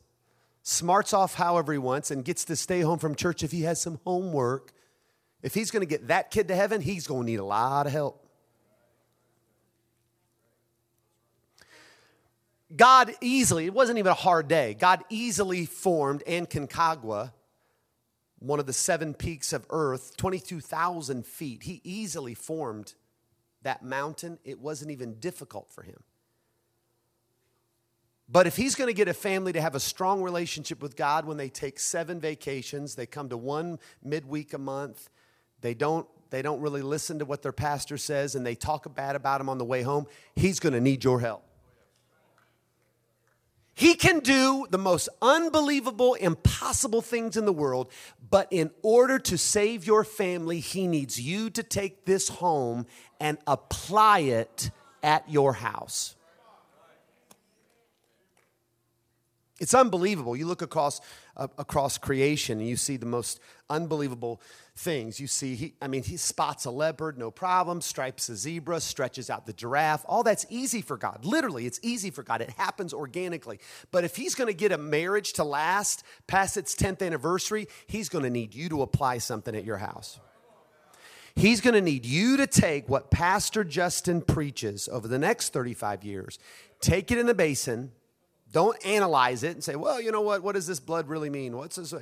smarts 0.64 1.12
off 1.12 1.34
however 1.34 1.70
he 1.72 1.78
wants, 1.78 2.10
and 2.10 2.24
gets 2.24 2.44
to 2.46 2.56
stay 2.56 2.80
home 2.80 2.98
from 2.98 3.14
church 3.14 3.44
if 3.44 3.52
he 3.52 3.62
has 3.62 3.80
some 3.80 4.00
homework. 4.04 4.72
If 5.42 5.54
he's 5.54 5.70
going 5.70 5.80
to 5.80 5.86
get 5.86 6.08
that 6.08 6.30
kid 6.30 6.48
to 6.48 6.54
heaven, 6.54 6.80
he's 6.80 7.06
going 7.06 7.26
to 7.26 7.30
need 7.32 7.40
a 7.40 7.44
lot 7.44 7.86
of 7.86 7.92
help. 7.92 8.22
God 12.74 13.12
easily, 13.20 13.66
it 13.66 13.74
wasn't 13.74 13.98
even 13.98 14.10
a 14.12 14.14
hard 14.14 14.48
day, 14.48 14.74
God 14.74 15.04
easily 15.10 15.66
formed 15.66 16.22
Aconcagua, 16.26 17.32
one 18.38 18.58
of 18.58 18.66
the 18.66 18.72
seven 18.72 19.14
peaks 19.14 19.52
of 19.52 19.66
earth, 19.70 20.16
22,000 20.16 21.26
feet. 21.26 21.64
He 21.64 21.80
easily 21.84 22.34
formed 22.34 22.94
that 23.62 23.84
mountain. 23.84 24.38
It 24.44 24.58
wasn't 24.58 24.90
even 24.90 25.14
difficult 25.14 25.70
for 25.70 25.82
him. 25.82 26.02
But 28.28 28.46
if 28.46 28.56
he's 28.56 28.74
going 28.74 28.88
to 28.88 28.94
get 28.94 29.08
a 29.08 29.14
family 29.14 29.52
to 29.52 29.60
have 29.60 29.74
a 29.74 29.80
strong 29.80 30.22
relationship 30.22 30.80
with 30.80 30.96
God 30.96 31.26
when 31.26 31.36
they 31.36 31.50
take 31.50 31.78
seven 31.78 32.18
vacations, 32.18 32.94
they 32.94 33.06
come 33.06 33.28
to 33.28 33.36
one 33.36 33.78
midweek 34.02 34.54
a 34.54 34.58
month, 34.58 35.10
they 35.62 35.74
don't 35.74 36.06
they 36.30 36.42
don't 36.42 36.60
really 36.60 36.82
listen 36.82 37.18
to 37.18 37.24
what 37.26 37.42
their 37.42 37.52
pastor 37.52 37.98
says 37.98 38.34
and 38.34 38.44
they 38.44 38.54
talk 38.54 38.92
bad 38.94 39.16
about 39.16 39.40
him 39.40 39.50
on 39.50 39.58
the 39.58 39.64
way 39.66 39.82
home, 39.82 40.06
he's 40.34 40.60
going 40.60 40.72
to 40.72 40.80
need 40.80 41.04
your 41.04 41.20
help. 41.20 41.44
He 43.74 43.94
can 43.94 44.20
do 44.20 44.66
the 44.70 44.78
most 44.78 45.08
unbelievable, 45.20 46.14
impossible 46.14 47.02
things 47.02 47.36
in 47.36 47.44
the 47.44 47.52
world, 47.52 47.90
but 48.30 48.48
in 48.50 48.70
order 48.82 49.18
to 49.18 49.36
save 49.36 49.86
your 49.86 50.04
family, 50.04 50.60
he 50.60 50.86
needs 50.86 51.20
you 51.20 51.50
to 51.50 51.62
take 51.62 52.04
this 52.04 52.28
home 52.28 52.86
and 53.20 53.38
apply 53.46 54.20
it 54.20 54.70
at 55.02 55.28
your 55.30 55.54
house. 55.54 56.14
It's 59.58 59.74
unbelievable. 59.74 60.36
You 60.36 60.46
look 60.46 60.62
across 60.62 61.00
across 61.36 61.98
creation 61.98 62.60
and 62.60 62.68
you 62.68 62.76
see 62.76 62.96
the 62.96 63.06
most 63.06 63.40
unbelievable 63.70 64.40
things. 64.76 65.18
You 65.18 65.26
see, 65.26 65.54
he, 65.54 65.74
I 65.80 65.88
mean, 65.88 66.02
he 66.02 66.16
spots 66.16 66.64
a 66.64 66.70
leopard, 66.70 67.18
no 67.18 67.30
problem, 67.30 67.80
stripes 67.80 68.28
a 68.28 68.36
zebra, 68.36 68.80
stretches 68.80 69.30
out 69.30 69.46
the 69.46 69.52
giraffe. 69.52 70.04
All 70.06 70.22
that's 70.22 70.46
easy 70.50 70.82
for 70.82 70.96
God. 70.96 71.24
Literally, 71.24 71.66
it's 71.66 71.80
easy 71.82 72.10
for 72.10 72.22
God. 72.22 72.40
It 72.40 72.50
happens 72.50 72.92
organically. 72.92 73.60
But 73.90 74.04
if 74.04 74.16
he's 74.16 74.34
going 74.34 74.48
to 74.48 74.54
get 74.54 74.72
a 74.72 74.78
marriage 74.78 75.32
to 75.34 75.44
last 75.44 76.04
past 76.26 76.56
its 76.56 76.74
10th 76.74 77.02
anniversary, 77.04 77.68
he's 77.86 78.08
going 78.08 78.24
to 78.24 78.30
need 78.30 78.54
you 78.54 78.68
to 78.68 78.82
apply 78.82 79.18
something 79.18 79.56
at 79.56 79.64
your 79.64 79.78
house. 79.78 80.20
He's 81.34 81.62
going 81.62 81.74
to 81.74 81.80
need 81.80 82.04
you 82.04 82.36
to 82.36 82.46
take 82.46 82.88
what 82.88 83.10
Pastor 83.10 83.64
Justin 83.64 84.20
preaches 84.20 84.88
over 84.88 85.08
the 85.08 85.18
next 85.18 85.54
35 85.54 86.04
years, 86.04 86.38
take 86.80 87.10
it 87.10 87.16
in 87.16 87.26
the 87.26 87.34
basin, 87.34 87.92
don't 88.52 88.76
analyze 88.86 89.42
it 89.42 89.52
and 89.52 89.64
say, 89.64 89.76
well, 89.76 90.00
you 90.00 90.12
know 90.12 90.20
what? 90.20 90.42
What 90.42 90.54
does 90.54 90.66
this 90.66 90.78
blood 90.78 91.08
really 91.08 91.30
mean? 91.30 91.56
What's 91.56 91.76
this? 91.76 91.94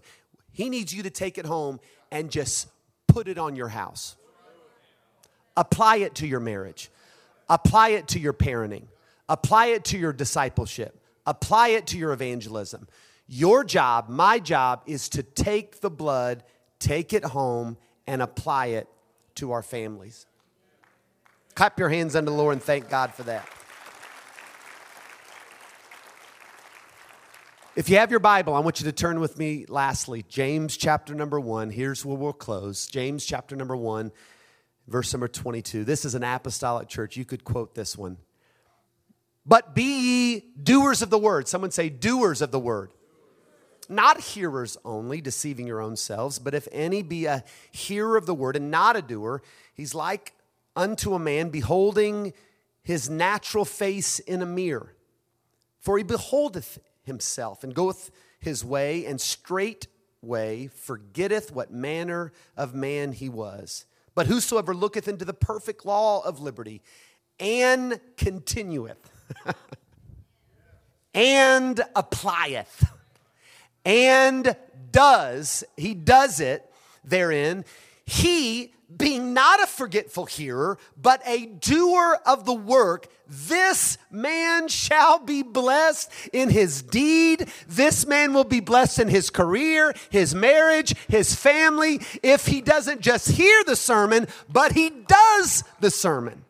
He 0.52 0.68
needs 0.68 0.92
you 0.92 1.04
to 1.04 1.10
take 1.10 1.38
it 1.38 1.46
home 1.46 1.80
and 2.10 2.30
just 2.30 2.68
put 3.06 3.28
it 3.28 3.38
on 3.38 3.56
your 3.56 3.68
house. 3.68 4.16
Apply 5.56 5.96
it 5.96 6.16
to 6.16 6.26
your 6.26 6.40
marriage. 6.40 6.90
Apply 7.48 7.90
it 7.90 8.08
to 8.08 8.20
your 8.20 8.32
parenting. 8.32 8.84
Apply 9.28 9.66
it 9.66 9.84
to 9.86 9.98
your 9.98 10.12
discipleship. 10.12 11.00
Apply 11.26 11.68
it 11.68 11.86
to 11.88 11.98
your 11.98 12.12
evangelism. 12.12 12.88
Your 13.28 13.62
job, 13.62 14.08
my 14.08 14.40
job, 14.40 14.82
is 14.86 15.08
to 15.10 15.22
take 15.22 15.80
the 15.80 15.90
blood, 15.90 16.42
take 16.80 17.12
it 17.12 17.24
home, 17.24 17.76
and 18.06 18.22
apply 18.22 18.66
it 18.66 18.88
to 19.36 19.52
our 19.52 19.62
families. 19.62 20.26
Clap 21.54 21.78
your 21.78 21.88
hands 21.88 22.16
unto 22.16 22.30
the 22.30 22.36
Lord 22.36 22.54
and 22.54 22.62
thank 22.62 22.88
God 22.88 23.14
for 23.14 23.22
that. 23.24 23.48
If 27.80 27.88
you 27.88 27.96
have 27.96 28.10
your 28.10 28.20
Bible, 28.20 28.52
I 28.52 28.58
want 28.58 28.78
you 28.78 28.84
to 28.84 28.92
turn 28.92 29.20
with 29.20 29.38
me 29.38 29.64
lastly. 29.66 30.22
James 30.28 30.76
chapter 30.76 31.14
number 31.14 31.40
one. 31.40 31.70
Here's 31.70 32.04
where 32.04 32.14
we'll 32.14 32.34
close. 32.34 32.86
James 32.86 33.24
chapter 33.24 33.56
number 33.56 33.74
one, 33.74 34.12
verse 34.86 35.14
number 35.14 35.28
22. 35.28 35.84
This 35.84 36.04
is 36.04 36.14
an 36.14 36.22
apostolic 36.22 36.88
church. 36.88 37.16
You 37.16 37.24
could 37.24 37.42
quote 37.42 37.74
this 37.74 37.96
one. 37.96 38.18
But 39.46 39.74
be 39.74 39.82
ye 39.82 40.44
doers 40.62 41.00
of 41.00 41.08
the 41.08 41.16
word. 41.16 41.48
Someone 41.48 41.70
say, 41.70 41.88
doers 41.88 42.42
of 42.42 42.50
the 42.50 42.60
word. 42.60 42.92
Not 43.88 44.20
hearers 44.20 44.76
only, 44.84 45.22
deceiving 45.22 45.66
your 45.66 45.80
own 45.80 45.96
selves, 45.96 46.38
but 46.38 46.52
if 46.52 46.68
any 46.72 47.02
be 47.02 47.24
a 47.24 47.44
hearer 47.70 48.18
of 48.18 48.26
the 48.26 48.34
word 48.34 48.56
and 48.56 48.70
not 48.70 48.94
a 48.94 49.00
doer, 49.00 49.40
he's 49.72 49.94
like 49.94 50.34
unto 50.76 51.14
a 51.14 51.18
man 51.18 51.48
beholding 51.48 52.34
his 52.82 53.08
natural 53.08 53.64
face 53.64 54.18
in 54.18 54.42
a 54.42 54.46
mirror. 54.46 54.94
For 55.80 55.96
he 55.96 56.04
beholdeth 56.04 56.78
himself 57.02 57.64
and 57.64 57.74
goeth 57.74 58.10
his 58.38 58.64
way, 58.64 59.04
and 59.04 59.20
straightway 59.20 60.68
forgetteth 60.68 61.52
what 61.52 61.72
manner 61.72 62.32
of 62.56 62.74
man 62.74 63.12
he 63.12 63.28
was. 63.28 63.86
But 64.14 64.26
whosoever 64.26 64.74
looketh 64.74 65.08
into 65.08 65.24
the 65.24 65.34
perfect 65.34 65.84
law 65.84 66.20
of 66.24 66.40
liberty 66.40 66.82
and 67.38 68.00
continueth, 68.16 69.10
and 71.14 71.80
applieth 71.94 72.84
and 73.84 74.56
does, 74.90 75.64
he 75.76 75.94
does 75.94 76.40
it 76.40 76.70
therein, 77.04 77.64
he 78.04 78.72
being 78.96 79.32
not 79.32 79.62
a 79.62 79.66
forgetful 79.66 80.26
hearer, 80.26 80.78
but 81.00 81.22
a 81.26 81.46
doer 81.46 82.18
of 82.26 82.44
the 82.44 82.54
work, 82.54 83.08
this 83.26 83.98
man 84.10 84.68
shall 84.68 85.18
be 85.18 85.42
blessed 85.42 86.10
in 86.32 86.50
his 86.50 86.82
deed. 86.82 87.48
This 87.68 88.06
man 88.06 88.34
will 88.34 88.44
be 88.44 88.60
blessed 88.60 88.98
in 88.98 89.08
his 89.08 89.30
career, 89.30 89.94
his 90.10 90.34
marriage, 90.34 90.94
his 91.08 91.34
family, 91.34 92.00
if 92.22 92.46
he 92.46 92.60
doesn't 92.60 93.00
just 93.00 93.30
hear 93.30 93.62
the 93.64 93.76
sermon, 93.76 94.26
but 94.48 94.72
he 94.72 94.90
does 94.90 95.62
the 95.78 95.90
sermon. 95.90 96.44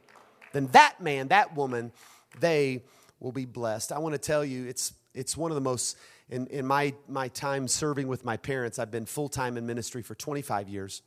Then 0.53 0.69
that 0.69 1.01
man, 1.01 1.29
that 1.29 1.55
woman, 1.55 1.93
they 2.41 2.83
will 3.21 3.33
be 3.33 3.45
blessed. 3.45 3.93
I 3.93 3.99
want 3.99 4.15
to 4.15 4.19
tell 4.19 4.45
you, 4.45 4.67
it's, 4.67 4.95
it's 5.15 5.37
one 5.37 5.51
of 5.51 5.55
the 5.57 5.61
most, 5.61 5.99
in, 6.31 6.47
in 6.47 6.67
my, 6.67 6.95
my 7.07 7.29
time 7.29 7.69
serving 7.69 8.09
with 8.09 8.25
my 8.25 8.39
parents, 8.39 8.79
I've 8.79 8.91
been 8.91 9.07
full 9.07 9.29
time 9.29 9.59
in 9.59 9.67
ministry 9.67 10.03
for 10.03 10.15
25 10.15 10.69
years 10.69 11.03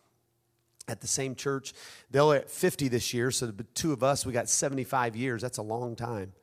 at 0.87 1.01
the 1.01 1.07
same 1.07 1.35
church. 1.35 1.73
They'll 2.11 2.33
at 2.33 2.49
50 2.49 2.87
this 2.87 3.13
year, 3.13 3.31
so 3.31 3.47
the 3.47 3.63
two 3.63 3.93
of 3.93 4.03
us, 4.03 4.25
we 4.25 4.33
got 4.33 4.49
75 4.49 5.15
years. 5.15 5.41
That's 5.41 5.57
a 5.57 5.63
long 5.63 5.95
time. 5.95 6.33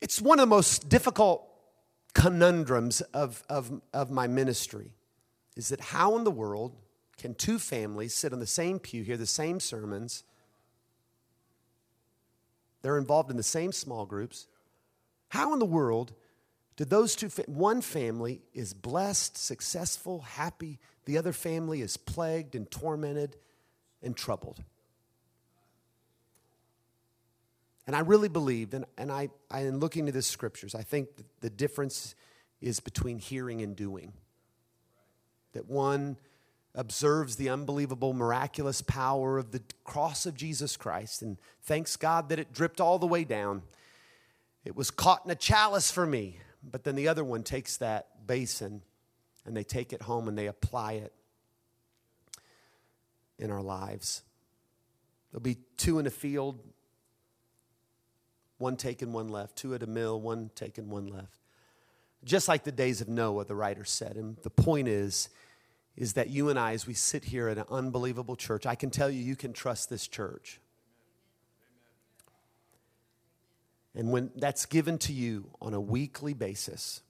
It's 0.00 0.20
one 0.20 0.38
of 0.38 0.48
the 0.48 0.54
most 0.54 0.88
difficult 0.88 1.48
conundrums 2.14 3.00
of, 3.12 3.42
of, 3.48 3.80
of 3.92 4.10
my 4.10 4.26
ministry 4.26 4.92
is 5.56 5.68
that 5.68 5.80
how 5.80 6.16
in 6.16 6.24
the 6.24 6.30
world 6.30 6.76
can 7.16 7.34
two 7.34 7.58
families 7.58 8.14
sit 8.14 8.32
on 8.32 8.40
the 8.40 8.46
same 8.46 8.78
pew, 8.78 9.02
hear 9.02 9.16
the 9.16 9.26
same 9.26 9.60
sermons, 9.60 10.24
they're 12.82 12.98
involved 12.98 13.30
in 13.30 13.36
the 13.36 13.42
same 13.42 13.72
small 13.72 14.04
groups. 14.04 14.46
How 15.28 15.52
in 15.54 15.58
the 15.58 15.64
world 15.64 16.12
did 16.76 16.90
those 16.90 17.16
two, 17.16 17.28
one 17.46 17.80
family 17.80 18.42
is 18.52 18.74
blessed, 18.74 19.38
successful, 19.38 20.20
happy, 20.20 20.80
the 21.04 21.18
other 21.18 21.32
family 21.32 21.80
is 21.80 21.96
plagued 21.96 22.54
and 22.54 22.70
tormented 22.70 23.36
and 24.02 24.16
troubled? 24.16 24.62
And 27.86 27.94
I 27.94 28.00
really 28.00 28.28
believe, 28.28 28.72
and, 28.72 28.86
and 28.96 29.12
I, 29.12 29.28
I, 29.50 29.60
in 29.60 29.78
looking 29.78 30.06
to 30.06 30.12
the 30.12 30.22
scriptures, 30.22 30.74
I 30.74 30.82
think 30.82 31.08
the 31.40 31.50
difference 31.50 32.14
is 32.60 32.80
between 32.80 33.18
hearing 33.18 33.60
and 33.60 33.76
doing. 33.76 34.12
That 35.52 35.68
one 35.68 36.16
observes 36.74 37.36
the 37.36 37.50
unbelievable, 37.50 38.12
miraculous 38.14 38.80
power 38.82 39.38
of 39.38 39.52
the 39.52 39.62
cross 39.84 40.26
of 40.26 40.34
Jesus 40.34 40.76
Christ. 40.76 41.22
And 41.22 41.36
thanks 41.62 41.96
God 41.96 42.30
that 42.30 42.38
it 42.38 42.52
dripped 42.52 42.80
all 42.80 42.98
the 42.98 43.06
way 43.06 43.24
down. 43.24 43.62
It 44.64 44.74
was 44.74 44.90
caught 44.90 45.24
in 45.24 45.30
a 45.30 45.36
chalice 45.36 45.90
for 45.90 46.06
me. 46.06 46.38
But 46.68 46.84
then 46.84 46.96
the 46.96 47.08
other 47.08 47.22
one 47.22 47.42
takes 47.42 47.76
that 47.76 48.26
basin 48.26 48.82
and 49.44 49.56
they 49.56 49.64
take 49.64 49.92
it 49.92 50.02
home 50.02 50.28
and 50.28 50.36
they 50.36 50.46
apply 50.46 50.94
it 50.94 51.12
in 53.38 53.50
our 53.50 53.62
lives. 53.62 54.22
There'll 55.30 55.42
be 55.42 55.58
two 55.76 55.98
in 55.98 56.06
a 56.06 56.10
field, 56.10 56.60
one 58.58 58.76
taken, 58.76 59.12
one 59.12 59.28
left, 59.28 59.56
two 59.56 59.74
at 59.74 59.82
a 59.82 59.86
mill, 59.86 60.20
one 60.20 60.50
taken, 60.54 60.88
one 60.88 61.06
left. 61.06 61.38
Just 62.24 62.48
like 62.48 62.64
the 62.64 62.72
days 62.72 63.00
of 63.00 63.08
Noah, 63.08 63.44
the 63.44 63.54
writer 63.54 63.84
said. 63.84 64.16
And 64.16 64.36
the 64.38 64.50
point 64.50 64.88
is, 64.88 65.28
is 65.96 66.14
that 66.14 66.30
you 66.30 66.48
and 66.48 66.58
I, 66.58 66.72
as 66.72 66.86
we 66.86 66.94
sit 66.94 67.24
here 67.24 67.48
at 67.48 67.58
an 67.58 67.64
unbelievable 67.70 68.36
church, 68.36 68.66
I 68.66 68.74
can 68.74 68.90
tell 68.90 69.10
you, 69.10 69.20
you 69.20 69.36
can 69.36 69.52
trust 69.52 69.90
this 69.90 70.08
church. 70.08 70.60
And 73.94 74.10
when 74.10 74.32
that's 74.34 74.66
given 74.66 74.98
to 74.98 75.12
you 75.12 75.50
on 75.60 75.72
a 75.72 75.80
weekly 75.80 76.34
basis, 76.34 77.02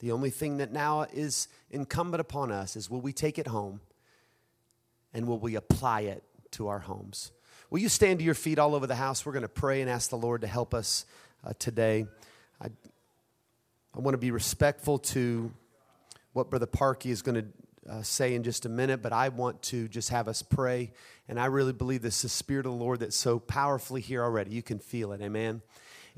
the 0.00 0.12
only 0.12 0.30
thing 0.30 0.58
that 0.58 0.72
now 0.72 1.02
is 1.02 1.48
incumbent 1.70 2.20
upon 2.20 2.52
us 2.52 2.76
is 2.76 2.88
will 2.88 3.00
we 3.00 3.12
take 3.12 3.38
it 3.38 3.48
home 3.48 3.80
and 5.12 5.26
will 5.26 5.38
we 5.38 5.56
apply 5.56 6.02
it 6.02 6.22
to 6.52 6.68
our 6.68 6.78
homes? 6.80 7.32
Will 7.70 7.80
you 7.80 7.88
stand 7.88 8.20
to 8.20 8.24
your 8.24 8.34
feet 8.34 8.58
all 8.58 8.74
over 8.74 8.86
the 8.86 8.94
house? 8.94 9.26
We're 9.26 9.32
going 9.32 9.42
to 9.42 9.48
pray 9.48 9.80
and 9.80 9.90
ask 9.90 10.10
the 10.10 10.16
Lord 10.16 10.40
to 10.40 10.46
help 10.46 10.72
us 10.72 11.04
uh, 11.44 11.52
today. 11.58 12.06
I, 12.62 12.68
I 13.94 13.98
want 13.98 14.14
to 14.14 14.18
be 14.18 14.30
respectful 14.30 14.98
to 14.98 15.52
what 16.32 16.50
Brother 16.50 16.66
Parkey 16.66 17.10
is 17.10 17.20
going 17.20 17.34
to 17.34 17.92
uh, 17.92 18.02
say 18.02 18.34
in 18.34 18.42
just 18.42 18.66
a 18.66 18.68
minute, 18.68 19.02
but 19.02 19.12
I 19.12 19.28
want 19.30 19.60
to 19.62 19.88
just 19.88 20.10
have 20.10 20.28
us 20.28 20.42
pray. 20.42 20.92
And 21.28 21.40
I 21.40 21.46
really 21.46 21.72
believe 21.72 22.02
this 22.02 22.16
is 22.16 22.22
the 22.22 22.28
Spirit 22.28 22.66
of 22.66 22.72
the 22.72 22.78
Lord 22.78 23.00
that's 23.00 23.16
so 23.16 23.38
powerfully 23.38 24.00
here 24.00 24.22
already. 24.22 24.50
You 24.50 24.62
can 24.62 24.78
feel 24.78 25.12
it. 25.12 25.20
Amen. 25.20 25.62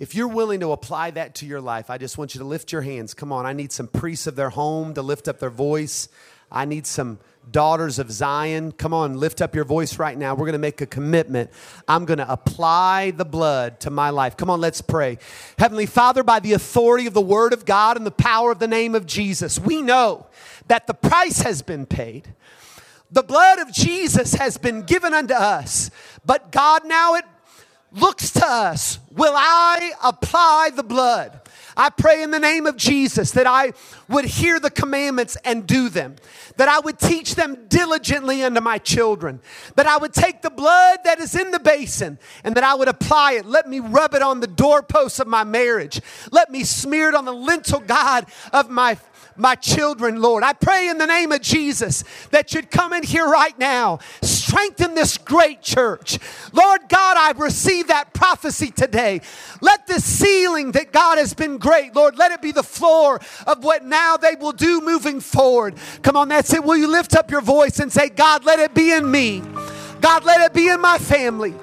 If 0.01 0.15
you're 0.15 0.29
willing 0.29 0.61
to 0.61 0.73
apply 0.73 1.11
that 1.11 1.35
to 1.37 1.47
your 1.47 1.61
life, 1.61 1.91
I 1.91 1.99
just 1.99 2.17
want 2.17 2.35
you 2.35 2.39
to 2.39 2.47
lift 2.47 2.73
your 2.73 2.81
hands. 2.81 3.13
Come 3.13 3.33
on, 3.33 3.45
I 3.45 3.53
need 3.53 3.71
some 3.71 3.87
priests 3.87 4.27
of 4.27 4.35
their 4.35 4.49
home 4.49 4.95
to 4.95 5.03
lift 5.03 5.29
up 5.29 5.41
their 5.41 5.51
voice. 5.51 6.09
I 6.51 6.65
need 6.65 6.87
some 6.87 7.19
daughters 7.51 7.99
of 7.99 8.11
Zion. 8.11 8.73
Come 8.73 8.95
on, 8.95 9.19
lift 9.19 9.43
up 9.43 9.55
your 9.55 9.67
voice 9.67 9.99
right 9.99 10.17
now. 10.17 10.35
We're 10.35 10.47
going 10.47 10.55
to 10.55 10.59
make 10.59 10.81
a 10.81 10.87
commitment. 10.87 11.51
I'm 11.87 12.07
going 12.07 12.17
to 12.17 12.33
apply 12.33 13.11
the 13.11 13.27
blood 13.27 13.79
to 13.81 13.91
my 13.91 14.09
life. 14.09 14.39
Come 14.39 14.49
on, 14.49 14.59
let's 14.59 14.81
pray. 14.81 15.19
Heavenly 15.59 15.85
Father, 15.85 16.23
by 16.23 16.41
the 16.41 16.55
authority 16.55 17.07
of 17.07 17.13
the 17.13 17.21
Word 17.21 17.53
of 17.53 17.67
God 17.67 17.99
and 17.99 18.07
the 18.07 18.11
power 18.11 18.51
of 18.51 18.59
the 18.59 18.69
name 18.69 18.95
of 18.95 19.05
Jesus, 19.05 19.59
we 19.59 19.83
know 19.83 20.29
that 20.69 20.87
the 20.87 20.95
price 20.95 21.43
has 21.43 21.61
been 21.61 21.85
paid. 21.85 22.33
The 23.11 23.23
blood 23.23 23.59
of 23.59 23.71
Jesus 23.71 24.33
has 24.35 24.57
been 24.57 24.83
given 24.83 25.13
unto 25.13 25.35
us. 25.35 25.91
But 26.25 26.53
God, 26.53 26.87
now 26.87 27.17
it 27.17 27.25
looks 27.93 28.31
to 28.33 28.47
us. 28.47 28.99
Will 29.11 29.35
I 29.37 29.93
apply 30.03 30.71
the 30.75 30.83
blood? 30.83 31.41
I 31.77 31.89
pray 31.89 32.23
in 32.23 32.31
the 32.31 32.39
name 32.39 32.67
of 32.67 32.77
Jesus 32.77 33.31
that 33.33 33.47
I 33.47 33.73
would 34.09 34.25
hear 34.25 34.61
the 34.61 34.71
commandments 34.71 35.37
and 35.45 35.67
do 35.67 35.89
them, 35.89 36.17
that 36.57 36.69
I 36.69 36.81
would 36.81 36.99
teach 36.99 37.37
them 37.37 37.69
diligently 37.69 38.43
unto 38.43 38.61
my 38.61 38.79
children, 38.79 39.41
that 39.77 39.87
I 39.87 39.97
would 39.97 40.13
take 40.13 40.43
the 40.43 40.51
blood 40.51 40.99
that 41.05 41.21
is 41.21 41.35
in 41.35 41.51
the 41.53 41.61
basin 41.61 42.19
and 42.45 42.55
that 42.57 42.65
I 42.65 42.75
would 42.75 42.89
apply 42.89 43.33
it. 43.33 43.47
Let 43.47 43.69
me 43.69 43.81
rub 43.81 44.15
it 44.15 44.23
on 44.23 44.41
the 44.41 44.47
doorposts 44.47 45.21
of 45.21 45.27
my 45.27 45.45
marriage. 45.45 46.01
Let 46.31 46.51
me 46.51 46.65
smear 46.65 47.09
it 47.09 47.15
on 47.15 47.25
the 47.25 47.33
lintel, 47.33 47.81
God, 47.81 48.27
of 48.53 48.69
my 48.69 48.97
my 49.41 49.55
children, 49.55 50.21
Lord. 50.21 50.43
I 50.43 50.53
pray 50.53 50.89
in 50.89 50.99
the 50.99 51.07
name 51.07 51.33
of 51.33 51.41
Jesus 51.41 52.05
that 52.31 52.53
you'd 52.53 52.71
come 52.71 52.93
in 52.93 53.03
here 53.03 53.27
right 53.27 53.59
now, 53.59 53.99
strengthen 54.23 54.95
this 54.95 55.19
great 55.19 55.63
church. 55.63 56.19
Lord 56.53 56.83
God, 56.89 57.17
I 57.17 57.33
receive 57.37 57.89
that 57.89 58.13
prophecy 58.13 58.71
today. 58.71 59.21
Let 59.61 59.87
this 59.87 60.05
ceiling 60.05 60.73
that 60.73 60.93
God 60.93 61.19
has 61.19 61.35
been 61.35 61.59
great, 61.59 61.95
Lord, 61.95 62.19
let 62.19 62.33
it 62.33 62.43
be 62.43 62.53
the 62.53 62.63
floor 62.63 63.21
of 63.47 63.65
what 63.65 63.85
now 63.85 64.17
they 64.17 64.35
will 64.35 64.53
do 64.53 64.81
moving 64.81 65.21
forward. 65.21 65.77
Come 66.03 66.17
on, 66.17 66.29
that's 66.29 66.53
it. 66.53 66.63
Will 66.63 66.77
you 66.77 66.89
lift 66.89 67.15
up 67.15 67.31
your 67.31 67.41
voice 67.41 67.81
and 67.81 67.93
say, 67.93 68.09
God, 68.09 68.45
let 68.45 68.59
it 68.59 68.75
be 68.75 68.93
in 68.93 69.11
me. 69.11 69.43
God, 70.01 70.25
let 70.25 70.41
it 70.41 70.55
be 70.55 70.69
in 70.69 70.81
my 70.81 70.99
family. 70.99 71.55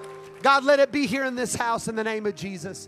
God, 0.41 0.63
let 0.63 0.80
it 0.80 0.91
be 0.91 1.07
here 1.07 1.25
in 1.25 1.36
this 1.36 1.55
house 1.55 1.88
in 1.88 1.95
the 1.95 2.03
name 2.03 2.25
of 2.25 2.36
Jesus. 2.36 2.88